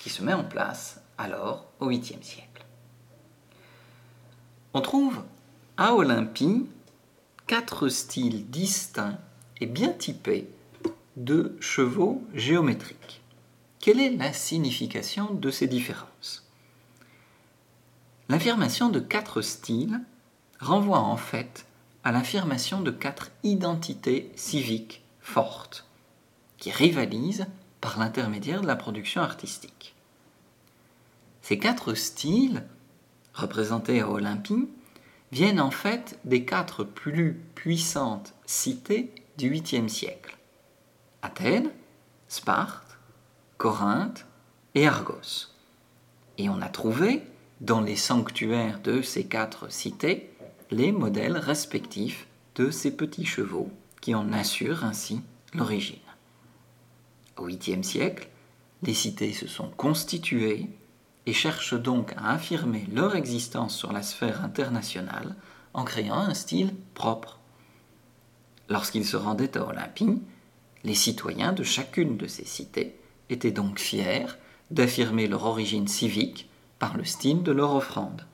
qui 0.00 0.10
se 0.10 0.22
met 0.22 0.32
en 0.32 0.44
place 0.44 1.00
alors 1.18 1.66
au 1.80 1.90
8e 1.90 2.22
siècle. 2.22 2.64
On 4.72 4.80
trouve 4.80 5.24
à 5.76 5.94
Olympie 5.94 6.66
quatre 7.48 7.88
styles 7.88 8.48
distincts 8.48 9.18
et 9.60 9.66
bien 9.66 9.90
typés 9.90 10.48
de 11.16 11.56
chevaux 11.58 12.22
géométriques. 12.32 13.22
Quelle 13.80 14.00
est 14.00 14.16
la 14.16 14.32
signification 14.32 15.34
de 15.34 15.50
ces 15.50 15.66
différences? 15.66 16.45
L'affirmation 18.28 18.88
de 18.88 18.98
quatre 18.98 19.40
styles 19.40 20.00
renvoie 20.58 20.98
en 20.98 21.16
fait 21.16 21.66
à 22.02 22.12
l'affirmation 22.12 22.80
de 22.80 22.90
quatre 22.90 23.30
identités 23.44 24.32
civiques 24.34 25.04
fortes, 25.20 25.86
qui 26.56 26.70
rivalisent 26.70 27.46
par 27.80 27.98
l'intermédiaire 27.98 28.62
de 28.62 28.66
la 28.66 28.76
production 28.76 29.22
artistique. 29.22 29.94
Ces 31.42 31.58
quatre 31.58 31.94
styles, 31.94 32.64
représentés 33.32 34.00
à 34.00 34.10
Olympie, 34.10 34.68
viennent 35.30 35.60
en 35.60 35.70
fait 35.70 36.18
des 36.24 36.44
quatre 36.44 36.82
plus 36.82 37.40
puissantes 37.54 38.34
cités 38.46 39.12
du 39.36 39.50
8e 39.50 39.88
siècle. 39.88 40.36
Athènes, 41.22 41.70
Sparte, 42.28 42.98
Corinthe 43.58 44.26
et 44.74 44.88
Argos. 44.88 45.48
Et 46.38 46.48
on 46.48 46.60
a 46.60 46.68
trouvé, 46.68 47.22
dans 47.60 47.80
les 47.80 47.96
sanctuaires 47.96 48.80
de 48.80 49.02
ces 49.02 49.24
quatre 49.24 49.72
cités, 49.72 50.30
les 50.70 50.92
modèles 50.92 51.38
respectifs 51.38 52.26
de 52.54 52.70
ces 52.70 52.90
petits 52.90 53.24
chevaux 53.24 53.70
qui 54.00 54.14
en 54.14 54.32
assurent 54.32 54.84
ainsi 54.84 55.20
l'origine. 55.54 55.96
Au 57.36 57.48
8e 57.48 57.82
siècle, 57.82 58.28
les 58.82 58.94
cités 58.94 59.32
se 59.32 59.46
sont 59.46 59.70
constituées 59.70 60.68
et 61.24 61.32
cherchent 61.32 61.80
donc 61.80 62.12
à 62.16 62.32
affirmer 62.32 62.86
leur 62.92 63.16
existence 63.16 63.76
sur 63.76 63.92
la 63.92 64.02
sphère 64.02 64.44
internationale 64.44 65.34
en 65.72 65.84
créant 65.84 66.18
un 66.18 66.34
style 66.34 66.74
propre. 66.94 67.38
Lorsqu'ils 68.68 69.04
se 69.04 69.16
rendaient 69.16 69.56
à 69.56 69.66
Olympie, 69.66 70.20
les 70.84 70.94
citoyens 70.94 71.52
de 71.52 71.62
chacune 71.62 72.16
de 72.16 72.26
ces 72.26 72.44
cités 72.44 72.96
étaient 73.30 73.50
donc 73.50 73.78
fiers 73.78 74.26
d'affirmer 74.70 75.26
leur 75.26 75.44
origine 75.44 75.88
civique 75.88 76.48
par 76.78 76.96
le 76.96 77.04
style 77.04 77.42
de 77.42 77.52
leur 77.52 77.74
offrande. 77.74 78.26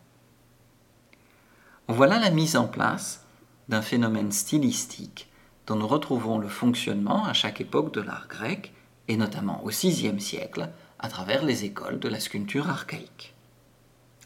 Voilà 1.88 2.18
la 2.18 2.30
mise 2.30 2.56
en 2.56 2.66
place 2.66 3.25
d'un 3.68 3.82
phénomène 3.82 4.32
stylistique 4.32 5.28
dont 5.66 5.76
nous 5.76 5.87
retrouvons 5.87 6.38
le 6.38 6.49
fonctionnement 6.49 7.25
à 7.25 7.32
chaque 7.32 7.61
époque 7.61 7.94
de 7.94 8.00
l'art 8.00 8.26
grec, 8.28 8.72
et 9.08 9.16
notamment 9.16 9.64
au 9.64 9.68
VIe 9.68 10.20
siècle, 10.20 10.68
à 10.99 11.08
travers 11.08 11.44
les 11.44 11.64
écoles 11.64 11.99
de 11.99 12.08
la 12.08 12.20
sculpture 12.20 12.68
archaïque. 12.68 13.34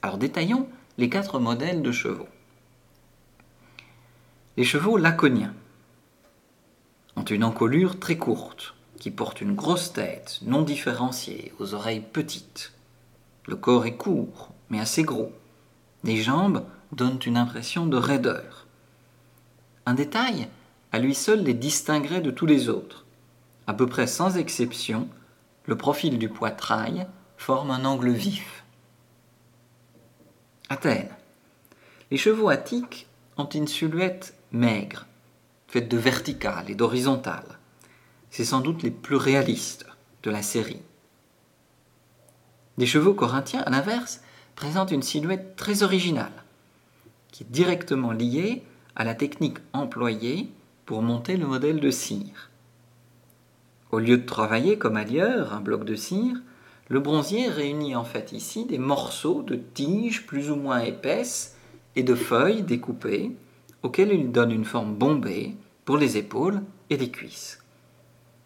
Alors 0.02 0.18
détaillons 0.18 0.68
les 0.98 1.08
quatre 1.08 1.38
modèles 1.38 1.82
de 1.82 1.92
chevaux. 1.92 2.28
Les 4.56 4.64
chevaux 4.64 4.96
laconiens 4.96 5.54
ont 7.16 7.24
une 7.24 7.44
encolure 7.44 7.98
très 7.98 8.16
courte, 8.16 8.74
qui 8.98 9.10
porte 9.10 9.40
une 9.40 9.54
grosse 9.54 9.92
tête 9.92 10.38
non 10.42 10.62
différenciée, 10.62 11.52
aux 11.58 11.74
oreilles 11.74 12.04
petites. 12.12 12.72
Le 13.46 13.56
corps 13.56 13.86
est 13.86 13.96
court, 13.96 14.50
mais 14.70 14.80
assez 14.80 15.02
gros. 15.02 15.32
Les 16.04 16.16
jambes 16.16 16.64
donnent 16.92 17.20
une 17.24 17.36
impression 17.36 17.86
de 17.86 17.96
raideur. 17.96 18.66
Un 19.86 19.94
détail, 19.94 20.48
à 20.92 20.98
lui 20.98 21.14
seul, 21.14 21.44
les 21.44 21.54
distinguerait 21.54 22.20
de 22.20 22.30
tous 22.30 22.46
les 22.46 22.68
autres. 22.68 23.06
À 23.66 23.74
peu 23.74 23.86
près 23.86 24.06
sans 24.06 24.36
exception, 24.36 25.08
le 25.64 25.76
profil 25.76 26.18
du 26.18 26.28
poitrail 26.28 27.06
forme 27.36 27.70
un 27.70 27.84
angle 27.84 28.10
vif. 28.10 28.64
Athènes. 30.68 31.10
Les 32.10 32.16
chevaux 32.16 32.48
attiques 32.48 33.06
ont 33.36 33.48
une 33.48 33.68
silhouette 33.68 34.34
maigre, 34.52 35.06
faite 35.68 35.88
de 35.88 35.96
verticales 35.96 36.70
et 36.70 36.74
d'horizontales. 36.74 37.58
C'est 38.30 38.44
sans 38.44 38.60
doute 38.60 38.82
les 38.82 38.90
plus 38.90 39.16
réalistes 39.16 39.86
de 40.22 40.30
la 40.30 40.42
série. 40.42 40.82
Les 42.78 42.86
chevaux 42.86 43.14
corinthiens, 43.14 43.62
à 43.62 43.70
l'inverse, 43.70 44.20
présentent 44.54 44.90
une 44.90 45.02
silhouette 45.02 45.56
très 45.56 45.82
originale, 45.82 46.44
qui 47.32 47.44
est 47.44 47.50
directement 47.50 48.12
liée 48.12 48.62
à 48.94 49.04
la 49.04 49.14
technique 49.14 49.58
employée 49.72 50.50
pour 50.84 51.02
monter 51.02 51.36
le 51.36 51.46
modèle 51.46 51.80
de 51.80 51.90
cire. 51.90 52.50
Au 53.90 53.98
lieu 53.98 54.18
de 54.18 54.26
travailler 54.26 54.78
comme 54.78 54.96
ailleurs 54.96 55.54
un 55.54 55.60
bloc 55.60 55.84
de 55.84 55.94
cire, 55.94 56.36
le 56.88 57.00
bronzier 57.00 57.48
réunit 57.48 57.96
en 57.96 58.04
fait 58.04 58.32
ici 58.32 58.64
des 58.64 58.78
morceaux 58.78 59.42
de 59.42 59.56
tiges 59.56 60.26
plus 60.26 60.50
ou 60.50 60.56
moins 60.56 60.80
épaisses 60.80 61.56
et 61.96 62.02
de 62.02 62.14
feuilles 62.14 62.62
découpées 62.62 63.32
auxquelles 63.82 64.12
il 64.12 64.32
donne 64.32 64.52
une 64.52 64.64
forme 64.64 64.94
bombée 64.94 65.56
pour 65.84 65.96
les 65.96 66.16
épaules 66.16 66.62
et 66.90 66.96
les 66.96 67.10
cuisses. 67.10 67.62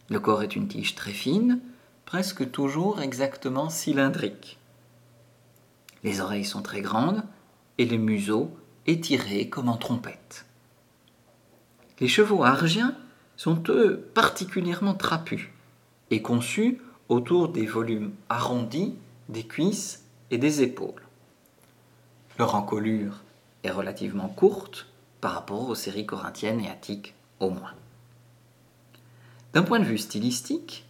Le 0.08 0.20
corps 0.20 0.42
est 0.42 0.56
une 0.56 0.68
tige 0.68 0.94
très 0.94 1.12
fine, 1.12 1.60
presque 2.10 2.50
toujours 2.50 3.00
exactement 3.00 3.70
cylindrique. 3.70 4.58
Les 6.02 6.20
oreilles 6.20 6.44
sont 6.44 6.60
très 6.60 6.80
grandes 6.80 7.22
et 7.78 7.84
le 7.84 7.98
museau 7.98 8.50
étiré 8.88 9.48
comme 9.48 9.68
en 9.68 9.76
trompette. 9.76 10.44
Les 12.00 12.08
chevaux 12.08 12.42
argiens 12.42 12.96
sont 13.36 13.62
eux 13.68 14.10
particulièrement 14.12 14.94
trapus 14.94 15.50
et 16.10 16.20
conçus 16.20 16.80
autour 17.08 17.48
des 17.48 17.64
volumes 17.64 18.10
arrondis 18.28 18.96
des 19.28 19.46
cuisses 19.46 20.04
et 20.32 20.38
des 20.38 20.62
épaules. 20.62 21.06
Leur 22.40 22.56
encolure 22.56 23.22
est 23.62 23.70
relativement 23.70 24.28
courte 24.28 24.88
par 25.20 25.34
rapport 25.34 25.68
aux 25.68 25.76
séries 25.76 26.06
corinthiennes 26.06 26.60
et 26.60 26.70
attiques 26.70 27.14
au 27.38 27.50
moins. 27.50 27.74
D'un 29.52 29.62
point 29.62 29.78
de 29.78 29.84
vue 29.84 29.98
stylistique, 29.98 30.89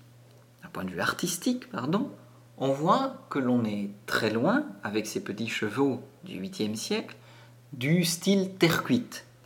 point 0.70 0.84
de 0.84 0.90
vue 0.90 1.00
artistique, 1.00 1.70
pardon, 1.70 2.10
on 2.58 2.72
voit 2.72 3.14
que 3.30 3.38
l'on 3.38 3.64
est 3.64 3.90
très 4.06 4.30
loin, 4.30 4.64
avec 4.82 5.06
ces 5.06 5.22
petits 5.22 5.48
chevaux 5.48 6.02
du 6.24 6.40
8e 6.40 6.74
siècle, 6.74 7.16
du 7.72 8.04
style 8.04 8.54
terre 8.54 8.84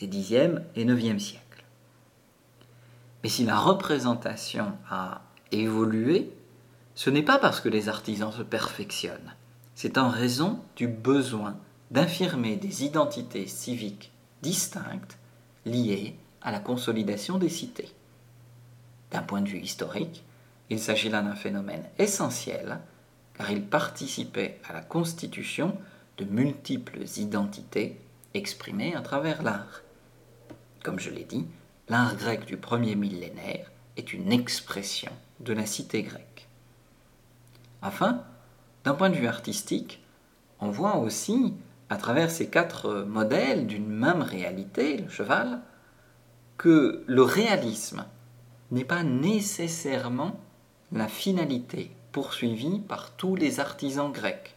des 0.00 0.08
10e 0.08 0.62
et 0.74 0.84
9e 0.84 1.18
siècles. 1.18 1.64
Mais 3.22 3.28
si 3.28 3.44
la 3.44 3.58
représentation 3.58 4.72
a 4.90 5.22
évolué, 5.52 6.30
ce 6.94 7.10
n'est 7.10 7.22
pas 7.22 7.38
parce 7.38 7.60
que 7.60 7.68
les 7.68 7.88
artisans 7.88 8.32
se 8.32 8.42
perfectionnent, 8.42 9.34
c'est 9.74 9.98
en 9.98 10.08
raison 10.08 10.60
du 10.76 10.88
besoin 10.88 11.56
d'infirmer 11.90 12.56
des 12.56 12.84
identités 12.84 13.46
civiques 13.46 14.12
distinctes 14.42 15.18
liées 15.64 16.16
à 16.42 16.50
la 16.50 16.60
consolidation 16.60 17.38
des 17.38 17.48
cités. 17.48 17.90
D'un 19.10 19.22
point 19.22 19.40
de 19.40 19.48
vue 19.48 19.60
historique, 19.60 20.24
il 20.70 20.80
s'agit 20.80 21.08
là 21.08 21.22
d'un 21.22 21.34
phénomène 21.34 21.84
essentiel 21.98 22.78
car 23.34 23.50
il 23.50 23.64
participait 23.64 24.60
à 24.68 24.72
la 24.72 24.80
constitution 24.80 25.76
de 26.16 26.24
multiples 26.24 27.02
identités 27.16 28.00
exprimées 28.32 28.94
à 28.94 29.00
travers 29.00 29.42
l'art. 29.42 29.82
Comme 30.82 31.00
je 31.00 31.10
l'ai 31.10 31.24
dit, 31.24 31.46
l'art 31.88 32.16
grec 32.16 32.44
du 32.44 32.56
premier 32.56 32.94
millénaire 32.94 33.70
est 33.96 34.12
une 34.12 34.32
expression 34.32 35.12
de 35.40 35.52
la 35.52 35.66
cité 35.66 36.02
grecque. 36.02 36.48
Enfin, 37.82 38.24
d'un 38.84 38.94
point 38.94 39.10
de 39.10 39.16
vue 39.16 39.26
artistique, 39.26 40.02
on 40.60 40.70
voit 40.70 40.96
aussi, 40.96 41.54
à 41.90 41.96
travers 41.96 42.30
ces 42.30 42.48
quatre 42.48 43.02
modèles 43.02 43.66
d'une 43.66 43.88
même 43.88 44.22
réalité, 44.22 44.98
le 44.98 45.08
cheval, 45.08 45.60
que 46.56 47.04
le 47.06 47.22
réalisme 47.22 48.06
n'est 48.70 48.84
pas 48.84 49.02
nécessairement 49.02 50.40
la 50.94 51.08
finalité 51.08 51.90
poursuivie 52.12 52.78
par 52.78 53.16
tous 53.16 53.34
les 53.34 53.58
artisans 53.58 54.12
grecs. 54.12 54.54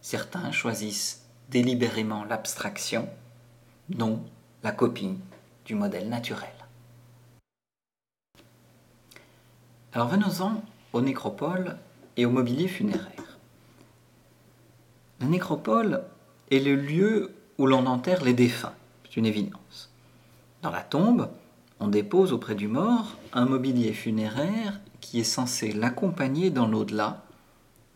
Certains 0.00 0.52
choisissent 0.52 1.26
délibérément 1.50 2.24
l'abstraction, 2.24 3.08
non 3.88 4.24
la 4.62 4.70
copie 4.70 5.18
du 5.64 5.74
modèle 5.74 6.08
naturel. 6.08 6.48
Alors 9.92 10.06
venons-en 10.06 10.62
aux 10.92 11.00
nécropoles 11.00 11.76
et 12.16 12.24
au 12.26 12.30
mobilier 12.30 12.68
funéraire. 12.68 13.38
La 15.18 15.26
nécropole 15.26 16.04
est 16.52 16.60
le 16.60 16.76
lieu 16.76 17.34
où 17.58 17.66
l'on 17.66 17.86
enterre 17.86 18.22
les 18.22 18.34
défunts, 18.34 18.74
c'est 19.02 19.16
une 19.16 19.26
évidence. 19.26 19.90
Dans 20.62 20.70
la 20.70 20.82
tombe, 20.82 21.28
on 21.80 21.88
dépose 21.88 22.32
auprès 22.32 22.54
du 22.54 22.68
mort 22.68 23.16
un 23.32 23.46
mobilier 23.46 23.92
funéraire 23.92 24.78
qui 25.00 25.20
est 25.20 25.24
censé 25.24 25.72
l'accompagner 25.72 26.50
dans 26.50 26.66
l'au-delà, 26.66 27.24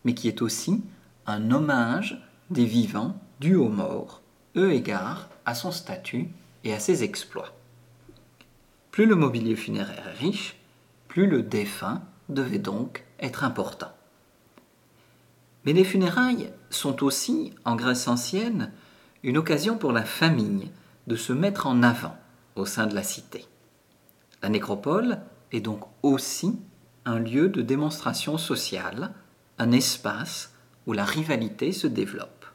mais 0.05 0.15
qui 0.15 0.29
est 0.29 0.43
aussi 0.43 0.83
un 1.27 1.51
hommage 1.51 2.23
des 2.51 2.67
vivants 2.67 3.17
dû 3.41 3.55
aux 3.55 3.69
morts, 3.69 4.23
eu 4.55 4.71
égard 4.71 5.29
à 5.47 5.55
son 5.55 5.73
statut 5.73 6.29
et 6.65 6.73
à 6.73 6.79
ses 6.79 7.05
exploits. 7.05 7.53
Plus 8.91 9.07
le 9.07 9.17
mobilier 9.17 9.57
funéraire 9.57 10.09
est 10.09 10.25
riche, 10.25 10.57
plus 11.09 11.27
le 11.27 11.43
défunt 11.43 12.03
devait 12.29 12.59
donc 12.59 13.05
être 13.21 13.45
important. 13.45 13.91
Mais 15.65 15.73
les 15.73 15.85
funérailles 15.85 16.51
sont 16.71 17.03
aussi, 17.03 17.53
en 17.65 17.77
Grèce 17.77 18.09
ancienne, 18.09 18.73
une 19.23 19.39
occasion 19.39 19.79
pour 19.79 19.93
la 19.93 20.05
famille 20.05 20.71
de 21.07 21.17
se 21.17 21.33
mettre 21.33 21.67
en 21.67 21.83
avant 21.83 22.17
au 22.57 22.67
sein 22.67 22.87
de 22.87 22.95
la 22.95 23.03
cité. 23.03 23.47
La 24.43 24.49
nécropole 24.49 25.19
est 25.53 25.61
donc 25.61 25.81
aussi 26.03 26.59
un 27.07 27.19
lieu 27.19 27.49
de 27.49 27.63
démonstration 27.63 28.39
sociale, 28.39 29.13
un 29.59 29.73
espace 29.73 30.55
où 30.87 30.93
la 30.93 31.05
rivalité 31.05 31.73
se 31.73 31.87
développe. 31.87 32.47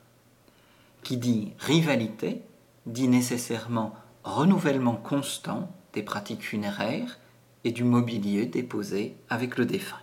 Qui 1.04 1.18
dit 1.18 1.54
rivalité 1.60 2.42
dit 2.86 3.08
nécessairement 3.08 3.96
renouvellement 4.24 4.96
constant 4.96 5.72
des 5.94 6.04
pratiques 6.04 6.44
funéraires 6.44 7.20
et 7.64 7.72
du 7.72 7.84
mobilier 7.84 8.46
déposé 8.46 9.16
avec 9.30 9.58
le 9.58 9.66
défunt. 9.66 10.02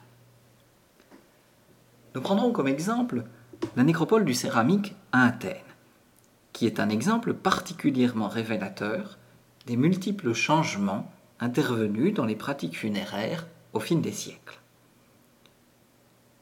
Nous 2.15 2.21
prendrons 2.21 2.53
comme 2.53 2.69
exemple 2.69 3.25
la 3.77 3.83
nécropole 3.83 4.25
du 4.25 4.35
céramique 4.35 4.95
à 5.13 5.27
Athènes, 5.27 5.57
qui 6.53 6.67
est 6.67 6.81
un 6.81 6.89
exemple 6.89 7.35
particulièrement 7.35 8.29
révélateur 8.29 9.19
des 9.67 9.77
multiples 9.77 10.33
changements 10.33 11.11
intervenus 11.41 12.15
dans 12.15 12.25
les 12.25 12.37
pratiques 12.37 12.79
funéraires 12.79 13.47
au 13.77 13.81
fil 13.81 14.01
des 14.01 14.12
siècles. 14.12 14.59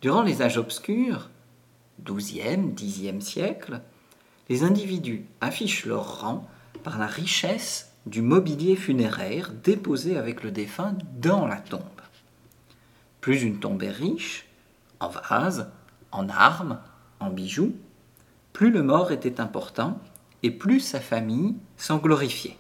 Durant 0.01 0.23
les 0.23 0.41
âges 0.41 0.59
obscurs, 0.59 1.31
XIIe, 2.03 2.75
Xe 2.75 3.21
siècle, 3.21 3.81
les 4.49 4.63
individus 4.63 5.25
affichent 5.41 5.87
leur 5.87 6.21
rang 6.21 6.49
par 6.83 6.99
la 6.99 7.07
richesse 7.07 7.93
du 8.07 8.23
mobilier 8.23 8.77
funéraire 8.77 9.53
déposé 9.53 10.17
avec 10.17 10.43
le 10.43 10.51
défunt 10.51 10.97
dans 11.17 11.47
la 11.47 11.57
tombe. 11.57 11.83
Plus 13.21 13.43
une 13.43 13.59
tombe 13.59 13.83
est 13.83 13.91
riche, 13.91 14.47
en 15.01 15.09
vases, 15.09 15.71
en 16.13 16.29
armes, 16.29 16.79
en 17.21 17.31
bijoux, 17.31 17.75
plus 18.53 18.71
le 18.71 18.83
mort 18.83 19.11
était 19.11 19.41
important 19.41 19.99
et 20.43 20.51
plus 20.51 20.81
sa 20.81 21.01
famille 21.01 21.57
s'en 21.77 21.97
glorifiait. 21.97 22.59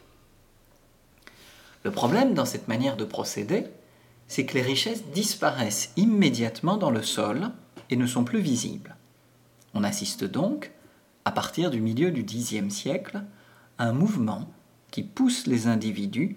Le 1.84 1.90
problème 1.90 2.32
dans 2.32 2.46
cette 2.46 2.66
manière 2.66 2.96
de 2.96 3.04
procéder, 3.04 3.66
c'est 4.34 4.46
que 4.46 4.54
les 4.54 4.62
richesses 4.62 5.04
disparaissent 5.14 5.92
immédiatement 5.96 6.76
dans 6.76 6.90
le 6.90 7.04
sol 7.04 7.52
et 7.88 7.94
ne 7.94 8.04
sont 8.04 8.24
plus 8.24 8.40
visibles. 8.40 8.96
On 9.74 9.84
assiste 9.84 10.24
donc, 10.24 10.72
à 11.24 11.30
partir 11.30 11.70
du 11.70 11.80
milieu 11.80 12.10
du 12.10 12.24
Xe 12.24 12.68
siècle, 12.68 13.22
à 13.78 13.84
un 13.84 13.92
mouvement 13.92 14.50
qui 14.90 15.04
pousse 15.04 15.46
les 15.46 15.68
individus 15.68 16.36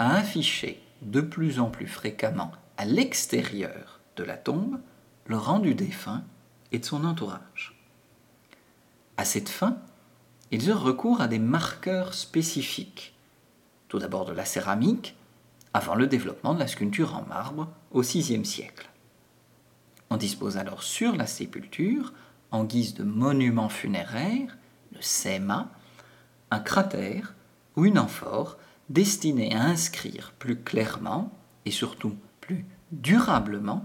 à 0.00 0.16
afficher 0.16 0.82
de 1.02 1.20
plus 1.20 1.60
en 1.60 1.70
plus 1.70 1.86
fréquemment 1.86 2.50
à 2.78 2.84
l'extérieur 2.84 4.00
de 4.16 4.24
la 4.24 4.36
tombe 4.36 4.80
le 5.26 5.36
rang 5.36 5.60
du 5.60 5.76
défunt 5.76 6.24
et 6.72 6.80
de 6.80 6.84
son 6.84 7.04
entourage. 7.04 7.80
À 9.18 9.24
cette 9.24 9.50
fin, 9.50 9.78
ils 10.50 10.68
eurent 10.68 10.82
recours 10.82 11.20
à 11.20 11.28
des 11.28 11.38
marqueurs 11.38 12.12
spécifiques, 12.12 13.14
tout 13.86 14.00
d'abord 14.00 14.24
de 14.24 14.32
la 14.32 14.44
céramique, 14.44 15.14
avant 15.76 15.94
le 15.94 16.06
développement 16.06 16.54
de 16.54 16.58
la 16.58 16.68
sculpture 16.68 17.14
en 17.14 17.26
marbre 17.26 17.68
au 17.90 18.00
VIe 18.00 18.46
siècle. 18.46 18.88
On 20.08 20.16
dispose 20.16 20.56
alors 20.56 20.82
sur 20.82 21.14
la 21.14 21.26
sépulture, 21.26 22.14
en 22.50 22.64
guise 22.64 22.94
de 22.94 23.04
monument 23.04 23.68
funéraire, 23.68 24.56
le 24.92 25.02
SEMA, 25.02 25.70
un 26.50 26.60
cratère 26.60 27.34
ou 27.76 27.84
une 27.84 27.98
amphore 27.98 28.56
destinée 28.88 29.54
à 29.54 29.64
inscrire 29.64 30.32
plus 30.38 30.56
clairement 30.56 31.30
et 31.66 31.70
surtout 31.70 32.16
plus 32.40 32.64
durablement 32.90 33.84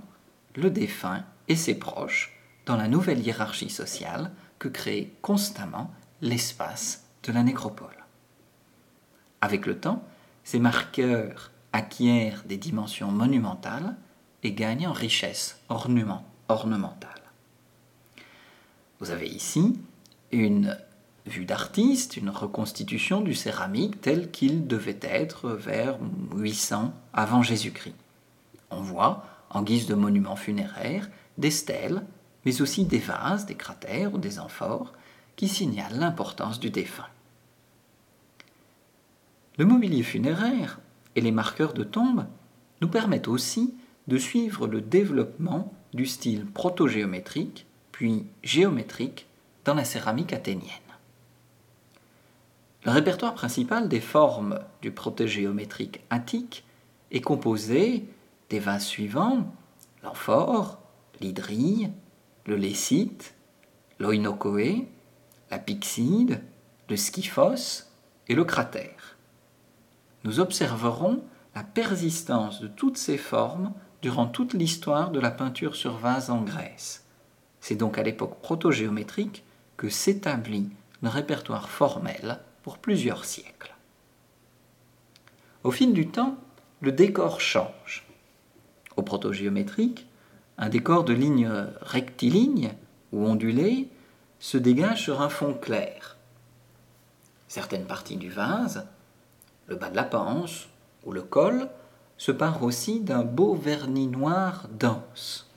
le 0.55 0.69
défunt 0.69 1.25
et 1.49 1.57
ses 1.57 1.77
proches 1.77 2.39
dans 2.65 2.77
la 2.77 2.87
nouvelle 2.87 3.19
hiérarchie 3.19 3.69
sociale 3.69 4.31
que 4.59 4.69
crée 4.69 5.11
constamment 5.21 5.91
l'espace 6.21 7.03
de 7.23 7.33
la 7.33 7.43
nécropole. 7.43 8.05
Avec 9.41 9.65
le 9.65 9.77
temps, 9.77 10.07
ces 10.45 10.59
marqueurs 10.59 11.51
acquièrent 11.73 12.43
des 12.45 12.57
dimensions 12.57 13.11
monumentales 13.11 13.95
et 14.43 14.53
gagnent 14.53 14.87
en 14.87 14.93
richesse 14.93 15.59
ornementale. 15.69 17.21
Vous 18.99 19.11
avez 19.11 19.27
ici 19.27 19.79
une 20.31 20.77
vue 21.25 21.45
d'artiste, 21.45 22.17
une 22.17 22.29
reconstitution 22.29 23.21
du 23.21 23.33
céramique 23.33 24.01
tel 24.01 24.31
qu'il 24.31 24.67
devait 24.67 24.99
être 25.01 25.49
vers 25.49 25.97
800 26.35 26.93
avant 27.13 27.43
Jésus-Christ. 27.43 27.95
On 28.69 28.81
voit, 28.81 29.25
en 29.49 29.61
guise 29.61 29.85
de 29.85 29.95
monument 29.95 30.35
funéraire, 30.35 31.09
des 31.37 31.51
stèles, 31.51 32.03
mais 32.45 32.61
aussi 32.61 32.85
des 32.85 32.99
vases, 32.99 33.45
des 33.45 33.55
cratères 33.55 34.13
ou 34.13 34.17
des 34.17 34.39
amphores 34.39 34.93
qui 35.35 35.47
signalent 35.47 35.99
l'importance 35.99 36.59
du 36.59 36.69
défunt. 36.69 37.07
Le 39.57 39.65
mobilier 39.65 40.03
funéraire 40.03 40.79
et 41.15 41.21
les 41.21 41.31
marqueurs 41.31 41.73
de 41.73 41.83
tombe 41.83 42.25
nous 42.81 42.87
permettent 42.87 43.27
aussi 43.27 43.73
de 44.07 44.17
suivre 44.17 44.67
le 44.67 44.81
développement 44.81 45.73
du 45.93 46.05
style 46.05 46.45
protogéométrique 46.45 47.65
puis 47.91 48.25
géométrique 48.43 49.27
dans 49.65 49.73
la 49.73 49.83
céramique 49.83 50.33
athénienne. 50.33 50.69
Le 52.83 52.91
répertoire 52.91 53.35
principal 53.35 53.89
des 53.89 53.99
formes 53.99 54.59
du 54.81 54.91
protogéométrique 54.91 56.01
attique 56.09 56.63
est 57.11 57.21
composé 57.21 58.05
des 58.49 58.59
vases 58.59 58.85
suivants 58.85 59.45
l'amphore, 60.03 60.79
l'hydrille, 61.19 61.91
le 62.45 62.55
lécite, 62.55 63.35
l'oinokoé, 63.99 64.87
la 65.49 65.59
pyxide, 65.59 66.41
le 66.89 66.97
skyphos 66.97 67.85
et 68.27 68.35
le 68.35 68.43
cratère. 68.43 69.00
Nous 70.23 70.39
observerons 70.39 71.23
la 71.55 71.63
persistance 71.63 72.61
de 72.61 72.67
toutes 72.67 72.97
ces 72.97 73.17
formes 73.17 73.73
durant 74.01 74.27
toute 74.27 74.53
l'histoire 74.53 75.11
de 75.11 75.19
la 75.19 75.31
peinture 75.31 75.75
sur 75.75 75.97
vase 75.97 76.29
en 76.29 76.41
Grèce. 76.41 77.05
C'est 77.59 77.75
donc 77.75 77.97
à 77.97 78.03
l'époque 78.03 78.39
protogéométrique 78.41 79.43
que 79.77 79.89
s'établit 79.89 80.69
le 81.01 81.09
répertoire 81.09 81.69
formel 81.69 82.39
pour 82.63 82.77
plusieurs 82.77 83.25
siècles. 83.25 83.75
Au 85.63 85.71
fil 85.71 85.93
du 85.93 86.07
temps, 86.07 86.37
le 86.81 86.91
décor 86.91 87.39
change. 87.39 88.05
Au 88.95 89.03
protogéométrique, 89.03 90.07
un 90.57 90.69
décor 90.69 91.03
de 91.03 91.13
lignes 91.13 91.51
rectilignes 91.81 92.73
ou 93.11 93.25
ondulées 93.25 93.89
se 94.39 94.57
dégage 94.57 95.03
sur 95.03 95.21
un 95.21 95.29
fond 95.29 95.53
clair. 95.53 96.17
Certaines 97.47 97.85
parties 97.85 98.17
du 98.17 98.29
vase, 98.29 98.87
le 99.71 99.77
bas 99.77 99.89
de 99.89 99.95
la 99.95 100.03
panse 100.03 100.67
ou 101.05 101.13
le 101.13 101.21
col, 101.21 101.69
se 102.17 102.33
parent 102.33 102.65
aussi 102.65 102.99
d'un 102.99 103.23
beau 103.23 103.55
vernis 103.55 104.07
noir 104.07 104.67
dense. 104.69 105.49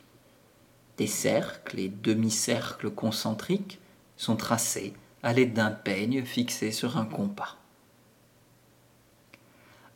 Des 0.98 1.08
cercles 1.08 1.80
et 1.80 1.88
demi-cercles 1.88 2.90
concentriques 2.90 3.80
sont 4.16 4.36
tracés 4.36 4.94
à 5.24 5.32
l'aide 5.32 5.52
d'un 5.52 5.72
peigne 5.72 6.24
fixé 6.24 6.70
sur 6.70 6.96
un 6.96 7.06
compas. 7.06 7.56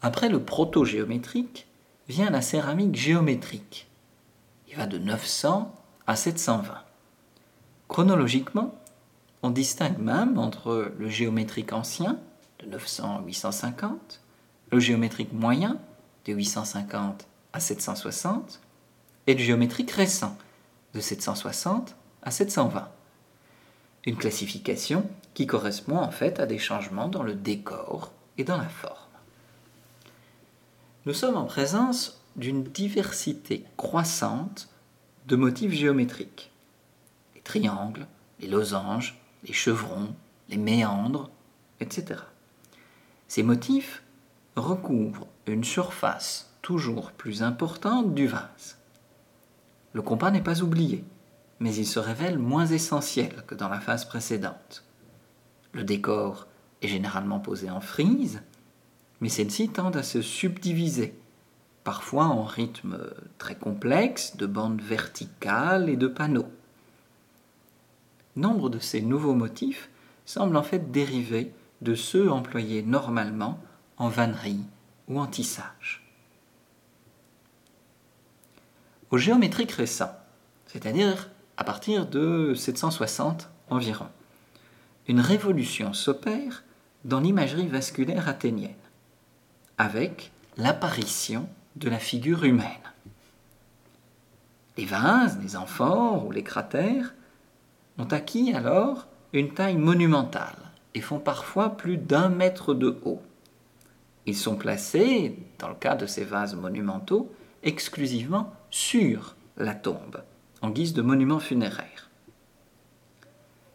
Après 0.02 0.28
le 0.28 0.42
proto-géométrique 0.42 1.68
vient 2.08 2.30
la 2.30 2.42
céramique 2.42 2.96
géométrique. 2.96 3.86
Il 4.66 4.74
va 4.76 4.86
de 4.86 4.98
900 4.98 5.72
à 6.08 6.16
720. 6.16 6.74
Chronologiquement, 7.86 8.74
on 9.44 9.50
distingue 9.50 9.98
même 9.98 10.38
entre 10.38 10.92
le 10.98 11.08
géométrique 11.08 11.72
ancien, 11.72 12.18
de 12.60 12.66
900 12.66 13.18
à 13.18 13.22
850, 13.22 14.20
le 14.70 14.80
géométrique 14.80 15.32
moyen, 15.32 15.78
de 16.24 16.32
850 16.32 17.26
à 17.52 17.60
760, 17.60 18.60
et 19.26 19.34
le 19.34 19.40
géométrique 19.40 19.90
récent, 19.90 20.36
de 20.94 21.00
760 21.00 21.94
à 22.22 22.30
720 22.30 22.88
une 24.08 24.16
classification 24.16 25.08
qui 25.34 25.46
correspond 25.46 25.98
en 25.98 26.10
fait 26.10 26.40
à 26.40 26.46
des 26.46 26.58
changements 26.58 27.08
dans 27.08 27.22
le 27.22 27.34
décor 27.34 28.12
et 28.38 28.44
dans 28.44 28.56
la 28.56 28.68
forme. 28.68 28.96
Nous 31.04 31.12
sommes 31.12 31.36
en 31.36 31.44
présence 31.44 32.22
d'une 32.36 32.64
diversité 32.64 33.64
croissante 33.76 34.68
de 35.26 35.36
motifs 35.36 35.72
géométriques. 35.72 36.50
Les 37.34 37.42
triangles, 37.42 38.06
les 38.40 38.48
losanges, 38.48 39.20
les 39.44 39.52
chevrons, 39.52 40.14
les 40.48 40.56
méandres, 40.56 41.30
etc. 41.80 42.20
Ces 43.28 43.42
motifs 43.42 44.02
recouvrent 44.56 45.26
une 45.46 45.64
surface 45.64 46.52
toujours 46.62 47.12
plus 47.12 47.42
importante 47.42 48.14
du 48.14 48.26
vase. 48.26 48.78
Le 49.92 50.02
compas 50.02 50.30
n'est 50.30 50.42
pas 50.42 50.62
oublié 50.62 51.04
mais 51.60 51.74
il 51.74 51.86
se 51.86 51.98
révèle 51.98 52.38
moins 52.38 52.66
essentiel 52.66 53.42
que 53.46 53.54
dans 53.54 53.68
la 53.68 53.80
phase 53.80 54.04
précédente. 54.04 54.84
Le 55.72 55.84
décor 55.84 56.46
est 56.82 56.88
généralement 56.88 57.40
posé 57.40 57.70
en 57.70 57.80
frise, 57.80 58.42
mais 59.20 59.28
celle-ci 59.28 59.68
tend 59.68 59.90
à 59.90 60.02
se 60.02 60.22
subdiviser, 60.22 61.14
parfois 61.84 62.26
en 62.26 62.44
rythme 62.44 62.98
très 63.38 63.56
complexe 63.56 64.36
de 64.36 64.46
bandes 64.46 64.80
verticales 64.80 65.88
et 65.88 65.96
de 65.96 66.06
panneaux. 66.06 66.48
Nombre 68.36 68.70
de 68.70 68.78
ces 68.78 69.02
nouveaux 69.02 69.34
motifs 69.34 69.90
semblent 70.24 70.56
en 70.56 70.62
fait 70.62 70.92
dériver 70.92 71.52
de 71.82 71.94
ceux 71.94 72.30
employés 72.30 72.82
normalement 72.82 73.60
en 73.96 74.08
vannerie 74.08 74.64
ou 75.08 75.20
en 75.20 75.26
tissage. 75.26 76.02
Au 79.10 79.18
géométrique 79.18 79.72
récent, 79.72 80.12
c'est-à-dire 80.66 81.30
à 81.56 81.64
partir 81.64 82.06
de 82.06 82.54
760 82.54 83.48
environ, 83.70 84.08
une 85.08 85.20
révolution 85.20 85.94
s'opère 85.94 86.62
dans 87.04 87.20
l'imagerie 87.20 87.68
vasculaire 87.68 88.28
athénienne, 88.28 88.74
avec 89.78 90.30
l'apparition 90.56 91.48
de 91.76 91.88
la 91.88 91.98
figure 91.98 92.44
humaine. 92.44 92.66
Les 94.76 94.84
vases, 94.84 95.38
les 95.42 95.56
amphores 95.56 96.26
ou 96.26 96.30
les 96.30 96.42
cratères 96.42 97.14
ont 97.98 98.04
acquis 98.04 98.52
alors 98.52 99.06
une 99.32 99.54
taille 99.54 99.76
monumentale 99.76 100.67
et 100.94 101.00
font 101.00 101.18
parfois 101.18 101.76
plus 101.76 101.96
d'un 101.96 102.28
mètre 102.28 102.74
de 102.74 102.98
haut. 103.04 103.22
Ils 104.26 104.36
sont 104.36 104.56
placés, 104.56 105.36
dans 105.58 105.68
le 105.68 105.74
cas 105.74 105.94
de 105.94 106.06
ces 106.06 106.24
vases 106.24 106.54
monumentaux, 106.54 107.32
exclusivement 107.62 108.52
sur 108.70 109.36
la 109.56 109.74
tombe, 109.74 110.22
en 110.62 110.70
guise 110.70 110.92
de 110.92 111.02
monument 111.02 111.38
funéraire. 111.38 112.10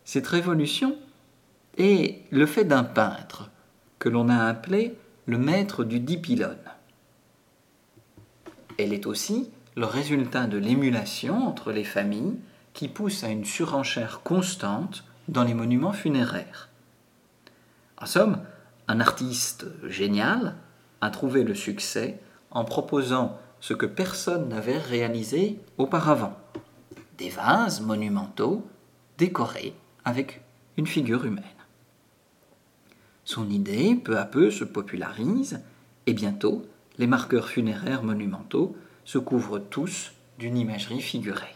Cette 0.06 0.28
révolution 0.28 0.96
est 1.78 2.22
le 2.30 2.46
fait 2.46 2.66
d'un 2.66 2.84
peintre 2.84 3.50
que 4.00 4.10
l'on 4.10 4.30
a 4.30 4.46
appelé 4.46 4.96
le 5.26 5.38
maître 5.38 5.84
du 5.84 6.00
dipylone. 6.00 6.58
Elle 8.78 8.94
est 8.94 9.08
aussi 9.08 9.50
le 9.76 9.86
résultat 9.86 10.46
de 10.46 10.58
l'émulation 10.58 11.48
entre 11.48 11.72
les 11.72 11.84
familles 11.84 12.38
qui 12.74 12.88
pousse 12.88 13.24
à 13.24 13.30
une 13.30 13.46
surenchère 13.46 14.22
constante 14.24 15.04
dans 15.28 15.44
les 15.44 15.54
monuments 15.54 15.94
funéraires. 15.94 16.70
En 18.04 18.06
somme, 18.06 18.42
un 18.90 19.00
artiste 19.00 19.66
génial 19.88 20.58
a 21.00 21.10
trouvé 21.10 21.46
le 21.46 21.56
succès 21.56 22.20
en 22.52 22.66
proposant 22.66 23.40
ce 23.62 23.74
que 23.74 23.86
personne 23.86 24.50
n'avait 24.50 24.78
réalisé 24.78 25.58
auparavant. 25.78 26.38
Des 27.18 27.30
vases 27.30 27.80
monumentaux 27.80 28.68
décorés 29.18 29.74
avec 30.04 30.42
une 30.76 30.86
figure 30.86 31.24
humaine. 31.24 31.46
Son 33.24 33.50
idée, 33.50 33.96
peu 33.96 34.18
à 34.18 34.26
peu, 34.26 34.52
se 34.52 34.66
popularise 34.66 35.62
et 36.06 36.12
bientôt, 36.12 36.66
les 36.98 37.08
marqueurs 37.08 37.48
funéraires 37.48 38.04
monumentaux 38.04 38.76
se 39.06 39.18
couvrent 39.18 39.60
tous 39.60 40.12
d'une 40.40 40.58
imagerie 40.58 41.00
figurée. 41.00 41.56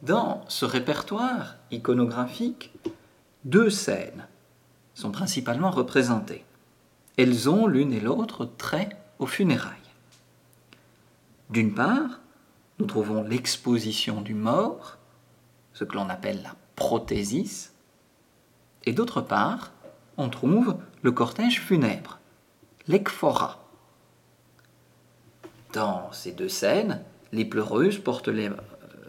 Dans 0.00 0.42
ce 0.48 0.64
répertoire 0.64 1.56
iconographique, 1.70 2.72
deux 3.44 3.70
scènes 3.70 4.26
sont 4.94 5.10
principalement 5.10 5.70
représentées. 5.70 6.44
Elles 7.16 7.48
ont 7.48 7.66
l'une 7.66 7.92
et 7.92 8.00
l'autre 8.00 8.44
trait 8.44 8.90
aux 9.18 9.26
funérailles. 9.26 9.74
D'une 11.50 11.74
part, 11.74 12.20
nous 12.78 12.86
trouvons 12.86 13.22
l'exposition 13.22 14.20
du 14.20 14.34
mort, 14.34 14.98
ce 15.72 15.84
que 15.84 15.94
l'on 15.94 16.08
appelle 16.08 16.42
la 16.42 16.54
prothésis, 16.76 17.72
et 18.84 18.92
d'autre 18.92 19.20
part, 19.20 19.72
on 20.16 20.28
trouve 20.28 20.76
le 21.02 21.12
cortège 21.12 21.60
funèbre, 21.60 22.18
l'ekphora. 22.86 23.64
Dans 25.72 26.12
ces 26.12 26.32
deux 26.32 26.48
scènes, 26.48 27.02
les 27.32 27.44
pleureuses 27.44 27.98
portent 27.98 28.30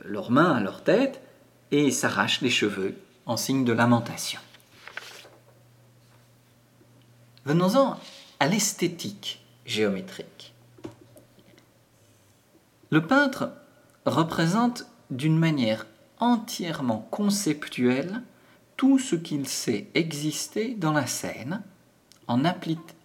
leurs 0.04 0.32
mains 0.32 0.54
à 0.54 0.60
leur 0.60 0.84
tête 0.84 1.22
et 1.72 1.92
s'arrachent 1.92 2.42
les 2.42 2.50
cheveux 2.50 2.96
en 3.30 3.38
signe 3.38 3.64
de 3.64 3.74
lamentation. 3.74 4.42
Venons-en 7.46 7.96
à 8.40 8.48
l'esthétique 8.48 9.46
géométrique. 9.68 10.56
Le 12.90 13.06
peintre 13.06 13.52
représente 14.08 14.88
d'une 15.12 15.38
manière 15.38 15.86
entièrement 16.20 17.08
conceptuelle 17.12 18.24
tout 18.78 18.98
ce 18.98 19.16
qu'il 19.16 19.48
sait 19.48 19.92
exister 19.94 20.74
dans 20.74 20.94
la 20.94 21.06
scène 21.06 21.62
en, 22.28 22.42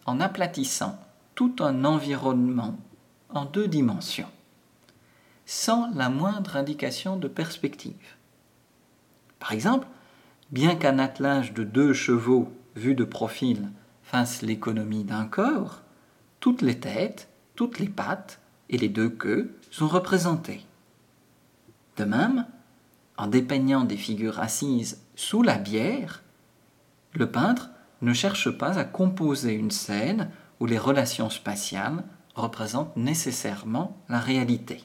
en 0.07 0.21
aplatissant 0.21 0.99
tout 1.35 1.57
un 1.61 1.85
environnement 1.85 2.79
en 3.29 3.45
deux 3.45 3.69
dimensions, 3.69 4.31
sans 5.45 5.91
la 5.95 6.09
moindre 6.09 6.57
indication 6.57 7.19
de 7.19 7.29
perspective. 7.29 8.17
Par 9.39 9.53
exemple, 9.53 9.87
bien 10.51 10.77
qu'un 10.77 10.99
attelage 10.99 11.53
de 11.53 11.65
deux 11.65 11.93
chevaux 11.93 12.53
vus 12.77 12.95
de 12.95 13.05
profil 13.05 13.71
fasse 14.03 14.43
l'économie 14.43 15.05
d'un 15.05 15.27
corps, 15.27 15.83
toutes 16.41 16.63
les 16.63 16.79
têtes, 16.79 17.29
toutes 17.55 17.79
les 17.79 17.89
pattes 17.89 18.41
et 18.69 18.79
les 18.79 18.89
deux 18.89 19.09
queues 19.09 19.57
sont 19.71 19.89
représentées. 19.89 20.65
De 21.97 22.05
même, 22.05 22.47
en 23.17 23.27
dépeignant 23.27 23.85
des 23.85 23.97
figures 23.97 24.41
assises 24.41 25.01
sous 25.15 25.43
la 25.43 25.59
bière, 25.59 26.23
le 27.13 27.31
peintre 27.31 27.71
ne 28.03 28.13
cherche 28.13 28.51
pas 28.51 28.79
à 28.79 28.85
composer 28.85 29.55
une 29.55 29.71
scène 29.71 30.31
où 30.61 30.67
les 30.67 30.79
relations 30.79 31.31
spatiales 31.31 32.05
représentent 32.35 32.97
nécessairement 32.97 33.97
la 34.09 34.19
réalité. 34.19 34.85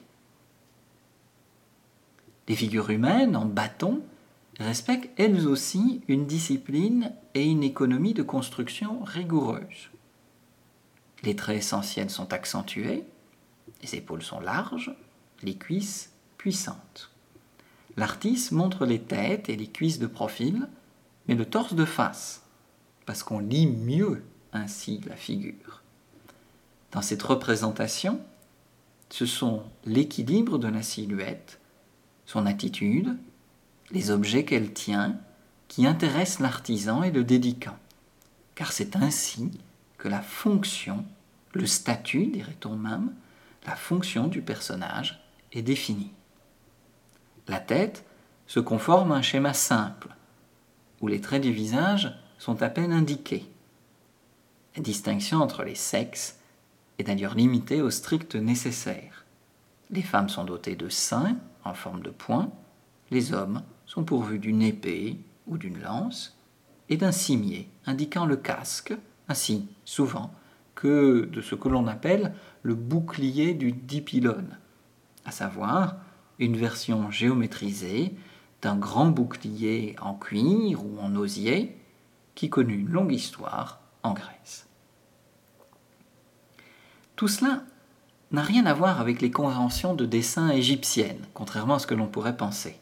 Les 2.48 2.56
figures 2.56 2.90
humaines 2.90 3.36
en 3.36 3.44
bâton 3.44 4.02
respectent 4.64 5.10
elles 5.18 5.46
aussi 5.46 6.02
une 6.08 6.26
discipline 6.26 7.12
et 7.34 7.44
une 7.44 7.62
économie 7.62 8.14
de 8.14 8.22
construction 8.22 9.02
rigoureuse. 9.02 9.90
Les 11.22 11.36
traits 11.36 11.58
essentiels 11.58 12.10
sont 12.10 12.32
accentués, 12.32 13.04
les 13.82 13.94
épaules 13.94 14.22
sont 14.22 14.40
larges, 14.40 14.94
les 15.42 15.56
cuisses 15.56 16.12
puissantes. 16.36 17.10
L'artiste 17.96 18.52
montre 18.52 18.86
les 18.86 19.00
têtes 19.00 19.48
et 19.48 19.56
les 19.56 19.66
cuisses 19.66 19.98
de 19.98 20.06
profil, 20.06 20.68
mais 21.26 21.34
le 21.34 21.44
torse 21.44 21.74
de 21.74 21.84
face, 21.84 22.42
parce 23.06 23.22
qu'on 23.22 23.40
lit 23.40 23.66
mieux 23.66 24.22
ainsi 24.52 25.00
la 25.06 25.16
figure. 25.16 25.82
Dans 26.92 27.02
cette 27.02 27.22
représentation, 27.22 28.20
ce 29.10 29.26
sont 29.26 29.62
l'équilibre 29.84 30.58
de 30.58 30.68
la 30.68 30.82
silhouette, 30.82 31.60
son 32.26 32.46
attitude, 32.46 33.16
les 33.92 34.10
objets 34.10 34.44
qu'elle 34.44 34.72
tient, 34.72 35.18
qui 35.68 35.86
intéressent 35.86 36.40
l'artisan 36.40 37.02
et 37.02 37.10
le 37.10 37.24
dédicant, 37.24 37.78
car 38.54 38.72
c'est 38.72 38.96
ainsi 38.96 39.50
que 39.98 40.08
la 40.08 40.20
fonction, 40.20 41.04
le 41.52 41.66
statut, 41.66 42.26
dirait-on 42.26 42.76
même, 42.76 43.12
la 43.66 43.76
fonction 43.76 44.26
du 44.26 44.42
personnage 44.42 45.22
est 45.52 45.62
définie. 45.62 46.12
La 47.48 47.60
tête 47.60 48.04
se 48.46 48.60
conforme 48.60 49.12
à 49.12 49.16
un 49.16 49.22
schéma 49.22 49.54
simple, 49.54 50.08
où 51.00 51.08
les 51.08 51.20
traits 51.20 51.42
du 51.42 51.52
visage 51.52 52.12
sont 52.38 52.62
à 52.62 52.68
peine 52.68 52.92
indiqués. 52.92 53.46
La 54.76 54.82
distinction 54.82 55.38
entre 55.38 55.62
les 55.62 55.74
sexes 55.74 56.38
est 56.98 57.04
d'ailleurs 57.04 57.34
limitée 57.34 57.82
au 57.82 57.90
strict 57.90 58.34
nécessaire. 58.34 59.24
Les 59.90 60.02
femmes 60.02 60.28
sont 60.28 60.44
dotées 60.44 60.76
de 60.76 60.88
seins 60.88 61.36
en 61.64 61.74
forme 61.74 62.02
de 62.02 62.10
poing, 62.10 62.50
les 63.10 63.32
hommes 63.32 63.62
sont 63.90 64.04
pourvus 64.04 64.38
d'une 64.38 64.62
épée 64.62 65.18
ou 65.48 65.58
d'une 65.58 65.80
lance 65.80 66.38
et 66.88 66.96
d'un 66.96 67.10
cimier 67.10 67.68
indiquant 67.86 68.24
le 68.24 68.36
casque, 68.36 68.94
ainsi 69.26 69.66
souvent 69.84 70.30
que 70.76 71.24
de 71.24 71.40
ce 71.40 71.56
que 71.56 71.68
l'on 71.68 71.88
appelle 71.88 72.32
le 72.62 72.76
bouclier 72.76 73.52
du 73.52 73.72
dipylone, 73.72 74.56
à 75.24 75.32
savoir 75.32 75.96
une 76.38 76.56
version 76.56 77.10
géométrisée 77.10 78.14
d'un 78.62 78.76
grand 78.76 79.06
bouclier 79.06 79.96
en 80.00 80.14
cuir 80.14 80.84
ou 80.84 81.00
en 81.00 81.16
osier 81.16 81.76
qui 82.36 82.48
connut 82.48 82.78
une 82.78 82.90
longue 82.90 83.12
histoire 83.12 83.80
en 84.04 84.12
Grèce. 84.12 84.68
Tout 87.16 87.26
cela 87.26 87.64
n'a 88.30 88.42
rien 88.42 88.66
à 88.66 88.72
voir 88.72 89.00
avec 89.00 89.20
les 89.20 89.32
conventions 89.32 89.94
de 89.94 90.06
dessin 90.06 90.50
égyptiennes, 90.50 91.26
contrairement 91.34 91.74
à 91.74 91.78
ce 91.80 91.88
que 91.88 91.96
l'on 91.96 92.06
pourrait 92.06 92.36
penser 92.36 92.78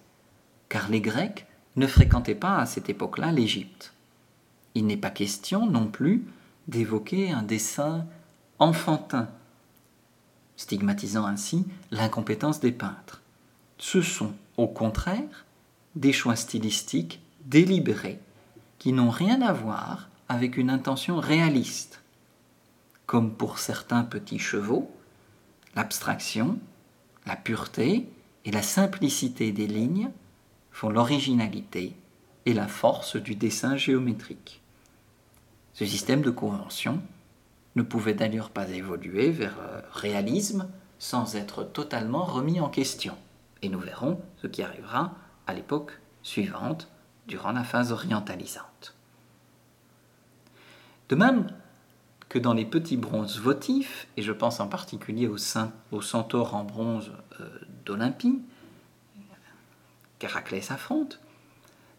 car 0.69 0.89
les 0.89 1.01
Grecs 1.01 1.47
ne 1.77 1.87
fréquentaient 1.87 2.35
pas 2.35 2.59
à 2.59 2.67
cette 2.67 2.89
époque-là 2.89 3.33
l'Égypte. 3.33 3.93
Il 4.75 4.87
n'est 4.87 4.97
pas 4.97 5.11
question 5.11 5.67
non 5.67 5.87
plus 5.87 6.25
d'évoquer 6.67 7.31
un 7.31 7.43
dessin 7.43 8.07
enfantin, 8.59 9.29
stigmatisant 10.57 11.25
ainsi 11.25 11.67
l'incompétence 11.91 12.61
des 12.61 12.73
peintres. 12.73 13.23
Ce 13.79 14.03
sont, 14.03 14.35
au 14.57 14.67
contraire, 14.67 15.47
des 15.95 16.13
choix 16.13 16.37
stylistiques 16.37 17.21
délibérés 17.47 18.19
qui 18.79 18.93
n'ont 18.93 19.11
rien 19.11 19.41
à 19.41 19.53
voir 19.53 20.09
avec 20.29 20.57
une 20.57 20.71
intention 20.71 21.19
réaliste. 21.19 22.03
Comme 23.07 23.33
pour 23.33 23.59
certains 23.59 24.05
petits 24.05 24.39
chevaux, 24.39 24.91
l'abstraction, 25.75 26.59
la 27.27 27.37
pureté 27.37 28.09
et 28.45 28.51
la 28.51 28.63
simplicité 28.63 29.53
des 29.53 29.67
lignes 29.67 30.11
font 30.79 30.91
l'originalité 30.91 31.97
et 32.47 32.55
la 32.55 32.69
force 32.69 33.17
du 33.17 33.35
dessin 33.35 33.77
géométrique. 33.77 34.63
Ce 35.75 35.85
système 35.85 36.23
de 36.23 36.31
convention 36.31 37.01
ne 37.75 37.83
pouvait 37.83 38.15
d'ailleurs 38.15 38.51
pas 38.51 38.69
évoluer 38.69 39.33
vers 39.33 39.57
le 39.57 39.83
réalisme 39.91 40.69
sans 41.01 41.35
être 41.35 41.65
totalement 41.65 42.23
remis 42.23 42.61
en 42.61 42.69
question. 42.69 43.17
Et 43.61 43.69
nous 43.69 43.81
verrons 43.81 44.21
ce 44.41 44.47
qui 44.47 44.63
arrivera 44.63 45.17
à 45.49 45.55
l'époque 45.55 45.99
suivante, 46.23 46.87
durant 47.27 47.51
la 47.51 47.65
phase 47.65 47.91
orientalisante. 47.91 48.95
De 51.09 51.17
même 51.17 51.49
que 52.29 52.39
dans 52.39 52.55
les 52.55 52.65
petits 52.65 52.97
bronzes 52.97 53.41
votifs, 53.41 54.07
et 54.17 54.23
je 54.23 54.33
pense 54.33 54.61
en 54.61 54.69
particulier 54.69 55.27
au, 55.27 55.39
au 55.91 56.03
centaure 56.03 56.55
en 56.55 56.63
bronze 56.63 57.11
euh, 57.41 57.49
d'Olympie, 57.85 58.43
qu'Héraclès 60.19 60.71
affronte, 60.71 61.21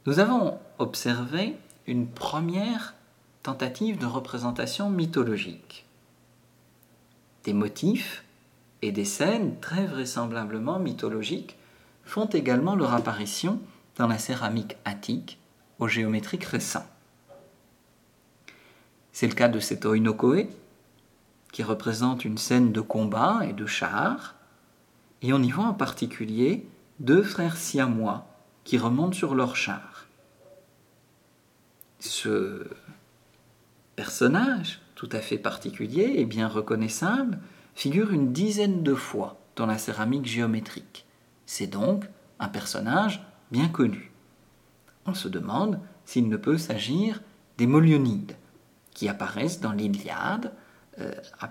nous 0.05 0.19
avons 0.19 0.59
observé 0.77 1.55
une 1.87 2.07
première 2.07 2.95
tentative 3.43 3.97
de 3.97 4.05
représentation 4.05 4.89
mythologique. 4.89 5.85
Des 7.43 7.53
motifs 7.53 8.23
et 8.81 8.91
des 8.91 9.05
scènes 9.05 9.59
très 9.59 9.85
vraisemblablement 9.85 10.79
mythologiques 10.79 11.57
font 12.03 12.27
également 12.27 12.75
leur 12.75 12.93
apparition 12.93 13.59
dans 13.95 14.07
la 14.07 14.17
céramique 14.17 14.77
attique 14.85 15.39
au 15.79 15.87
géométrique 15.87 16.43
récent. 16.43 16.85
C'est 19.11 19.27
le 19.27 19.33
cas 19.33 19.47
de 19.47 19.59
cet 19.59 19.85
oinokoe, 19.85 20.47
qui 21.51 21.63
représente 21.63 22.25
une 22.25 22.37
scène 22.37 22.71
de 22.71 22.81
combat 22.81 23.41
et 23.47 23.53
de 23.53 23.65
char, 23.65 24.35
et 25.21 25.33
on 25.33 25.41
y 25.41 25.49
voit 25.49 25.65
en 25.65 25.73
particulier 25.73 26.65
deux 26.99 27.23
frères 27.23 27.57
siamois 27.57 28.27
qui 28.63 28.77
remontent 28.77 29.13
sur 29.13 29.35
leur 29.35 29.55
char. 29.55 30.07
Ce 31.99 32.67
personnage, 33.95 34.81
tout 34.95 35.09
à 35.11 35.19
fait 35.19 35.37
particulier 35.37 36.13
et 36.17 36.25
bien 36.25 36.47
reconnaissable, 36.47 37.39
figure 37.75 38.11
une 38.11 38.31
dizaine 38.33 38.83
de 38.83 38.93
fois 38.93 39.39
dans 39.55 39.65
la 39.65 39.77
céramique 39.77 40.25
géométrique. 40.25 41.05
C'est 41.45 41.67
donc 41.67 42.05
un 42.39 42.47
personnage 42.47 43.25
bien 43.51 43.67
connu. 43.67 44.11
On 45.05 45.13
se 45.13 45.27
demande 45.27 45.79
s'il 46.05 46.29
ne 46.29 46.37
peut 46.37 46.57
s'agir 46.57 47.21
des 47.57 47.67
Molionides, 47.67 48.35
qui 48.91 49.09
apparaissent 49.09 49.59
dans 49.59 49.71
l'Iliade 49.71 50.53
euh, 50.99 51.11
à 51.39 51.49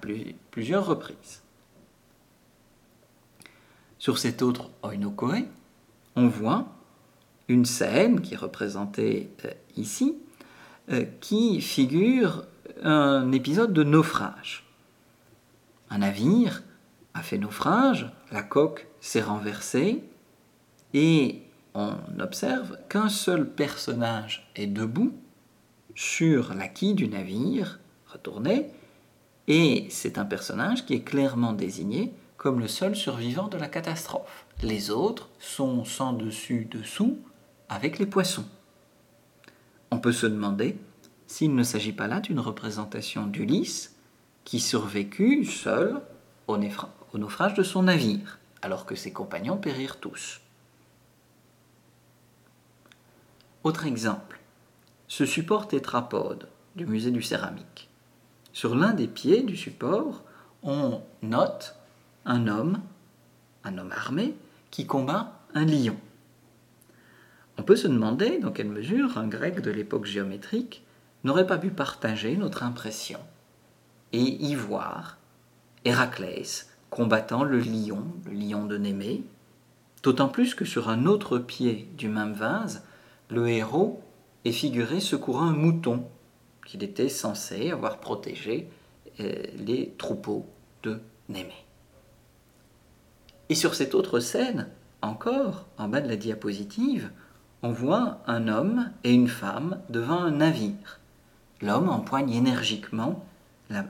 plusieurs 0.50 0.87
reprises. 0.87 1.42
Sur 3.98 4.18
cet 4.18 4.42
autre 4.42 4.70
Oinokoe, 4.82 5.44
on 6.14 6.28
voit 6.28 6.68
une 7.48 7.64
scène 7.64 8.20
qui 8.20 8.34
est 8.34 8.38
représentée 8.38 9.30
euh, 9.44 9.50
ici, 9.76 10.16
euh, 10.90 11.04
qui 11.20 11.61
figure 11.61 12.44
un 12.82 13.32
épisode 13.32 13.72
de 13.72 13.82
naufrage. 13.82 14.64
Un 15.90 15.98
navire 15.98 16.62
a 17.14 17.22
fait 17.22 17.38
naufrage, 17.38 18.11
la 18.30 18.42
coque 18.42 18.87
s'est 19.00 19.22
renversée, 19.22 20.04
et 20.94 21.42
on 21.74 21.94
observe 22.20 22.78
qu'un 22.88 23.08
seul 23.08 23.50
personnage 23.50 24.48
est 24.54 24.66
debout 24.66 25.12
sur 25.94 26.54
la 26.54 26.68
quille 26.68 26.94
du 26.94 27.08
navire, 27.08 27.80
retourné, 28.06 28.70
et 29.48 29.87
c'est 29.90 30.18
un 30.18 30.24
personnage 30.24 30.87
qui 30.87 30.94
est 30.94 31.02
clairement 31.02 31.52
désigné 31.52 32.12
comme 32.38 32.61
le 32.61 32.68
seul 32.68 32.96
survivant 32.96 33.48
de 33.48 33.59
la 33.59 33.68
catastrophe. 33.68 34.46
Les 34.62 34.90
autres 34.90 35.29
sont 35.40 35.85
sans 35.85 36.12
dessus 36.12 36.66
dessous 36.70 37.18
avec 37.68 37.98
les 37.98 38.07
poissons. 38.07 38.46
On 39.90 39.98
peut 39.98 40.12
se 40.12 40.27
demander 40.27 40.79
s'il 41.27 41.55
ne 41.55 41.62
s'agit 41.64 41.92
pas 41.92 42.07
là 42.07 42.20
d'une 42.20 42.40
représentation 42.40 43.27
d'Ulysse 43.27 43.96
qui 44.44 44.61
survécut 44.61 45.44
seul 45.44 46.01
au, 46.46 46.57
naufrage 47.18 47.55
de 47.55 47.62
son 47.62 47.83
navire, 47.83 48.38
alors 48.62 48.87
que 48.87 48.94
ses 48.94 49.12
compagnons 49.12 49.59
périrent 49.59 49.98
tous. 49.98 50.40
Autre 53.64 53.85
exemple, 53.85 54.40
ce 55.09 55.27
support 55.27 55.68
tétrapode 55.68 56.48
du 56.77 56.87
musée 56.87 57.11
du 57.11 57.20
céramique. 57.20 57.90
Sur 58.53 58.74
l'un 58.74 58.94
des 58.94 59.09
pieds 59.09 59.42
du 59.42 59.57
support, 59.57 60.22
on 60.62 61.03
note 61.22 61.78
un 62.29 62.47
homme, 62.47 62.81
un 63.64 63.79
homme 63.79 63.93
armé, 63.93 64.37
qui 64.71 64.87
combat 64.87 65.41
un 65.55 65.64
lion. 65.64 65.97
On 67.57 67.62
peut 67.62 67.75
se 67.75 67.88
demander 67.88 68.38
dans 68.38 68.53
quelle 68.53 68.69
mesure 68.69 69.19
un 69.19 69.27
grec 69.27 69.61
de 69.61 69.71
l'époque 69.71 70.05
géométrique 70.05 70.85
n'aurait 71.25 71.47
pas 71.47 71.59
pu 71.59 71.71
partager 71.71 72.37
notre 72.37 72.62
impression 72.62 73.19
et 74.12 74.21
y 74.21 74.55
voir 74.55 75.19
Héraclès 75.85 76.71
combattant 76.91 77.45
le 77.45 77.59
lion, 77.59 78.05
le 78.27 78.33
lion 78.33 78.64
de 78.67 78.79
Némée, 78.79 79.23
d'autant 80.03 80.29
plus 80.29 80.55
que 80.55 80.64
sur 80.64 80.88
un 80.88 81.07
autre 81.07 81.38
pied 81.38 81.88
du 81.97 82.09
même 82.09 82.33
vase, 82.33 82.85
le 83.31 83.49
héros 83.49 84.03
est 84.45 84.53
figuré 84.53 85.01
secourant 85.01 85.49
un 85.49 85.53
mouton 85.53 86.05
qu'il 86.67 86.85
était 86.85 87.09
censé 87.09 87.71
avoir 87.71 87.99
protégé 87.99 88.69
euh, 89.21 89.43
les 89.57 89.95
troupeaux 89.99 90.47
de 90.83 91.01
Némée. 91.29 91.67
Et 93.48 93.54
sur 93.54 93.74
cette 93.74 93.94
autre 93.94 94.20
scène, 94.20 94.68
encore, 95.02 95.66
en 95.78 95.88
bas 95.88 96.00
de 96.00 96.08
la 96.08 96.16
diapositive, 96.16 97.11
on 97.62 97.70
voit 97.70 98.20
un 98.26 98.48
homme 98.48 98.90
et 99.04 99.12
une 99.12 99.28
femme 99.28 99.80
devant 99.88 100.20
un 100.20 100.32
navire. 100.32 101.00
L'homme 101.61 101.88
empoigne 101.88 102.32
énergiquement 102.32 103.24
la, 103.70 103.84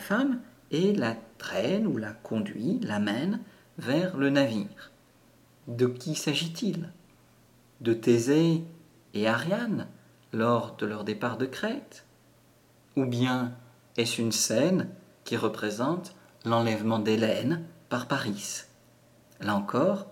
femme 0.00 0.40
et 0.70 0.92
la 0.92 1.16
traîne 1.38 1.86
ou 1.86 1.96
la 1.96 2.12
conduit, 2.12 2.80
l'amène 2.82 3.40
vers 3.78 4.16
le 4.16 4.30
navire. 4.30 4.92
De 5.66 5.86
qui 5.86 6.14
s'agit-il? 6.14 6.90
De 7.80 7.94
Thésée 7.94 8.64
et 9.14 9.28
Ariane 9.28 9.86
lors 10.32 10.76
de 10.76 10.86
leur 10.86 11.04
départ 11.04 11.38
de 11.38 11.46
Crète? 11.46 12.06
Ou 12.96 13.06
bien 13.06 13.52
est-ce 13.96 14.20
une 14.20 14.32
scène 14.32 14.88
qui 15.24 15.36
représente 15.36 16.14
l'enlèvement 16.44 16.98
d'Hélène 16.98 17.64
par 17.88 18.08
Paris? 18.08 18.63
Là 19.44 19.54
encore, 19.54 20.06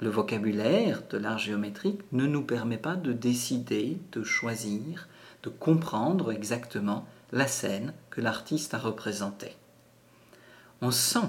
le 0.00 0.10
vocabulaire 0.10 1.02
de 1.08 1.16
l'art 1.16 1.38
géométrique 1.38 2.00
ne 2.12 2.26
nous 2.26 2.42
permet 2.42 2.78
pas 2.78 2.96
de 2.96 3.12
décider, 3.12 3.98
de 4.12 4.24
choisir, 4.24 5.08
de 5.44 5.48
comprendre 5.48 6.32
exactement 6.32 7.06
la 7.32 7.46
scène 7.46 7.94
que 8.10 8.20
l'artiste 8.20 8.74
a 8.74 8.78
représentée. 8.78 9.56
On 10.82 10.90
sent 10.90 11.28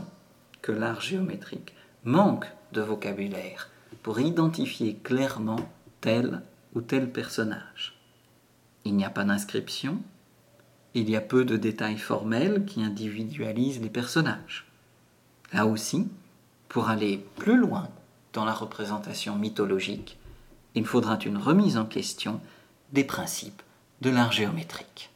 que 0.62 0.72
l'art 0.72 1.00
géométrique 1.00 1.76
manque 2.04 2.48
de 2.74 2.82
vocabulaire 2.82 3.70
pour 4.02 4.20
identifier 4.20 4.96
clairement 4.96 5.70
tel 6.02 6.42
ou 6.74 6.82
tel 6.82 7.12
personnage. 7.12 8.00
Il 8.84 8.96
n'y 8.96 9.06
a 9.06 9.10
pas 9.12 9.24
d'inscription, 9.24 10.02
il 10.96 11.10
y 11.10 11.16
a 11.16 11.22
peu 11.22 11.46
de 11.46 11.56
détails 11.56 12.00
formels 12.00 12.66
qui 12.66 12.84
individualisent 12.84 13.82
les 13.82 13.90
personnages. 13.90 14.66
Là 15.54 15.68
aussi, 15.68 16.08
pour 16.70 16.90
aller 16.90 17.26
plus 17.38 17.58
loin 17.58 17.90
dans 18.34 18.46
la 18.46 18.54
représentation 18.54 19.36
mythologique, 19.36 20.18
il 20.76 20.86
faudra 20.86 21.18
une 21.26 21.38
remise 21.38 21.78
en 21.78 21.86
question 21.86 22.40
des 22.92 23.04
principes 23.04 23.62
de 24.02 24.10
l'art 24.10 24.32
géométrique. 24.32 25.10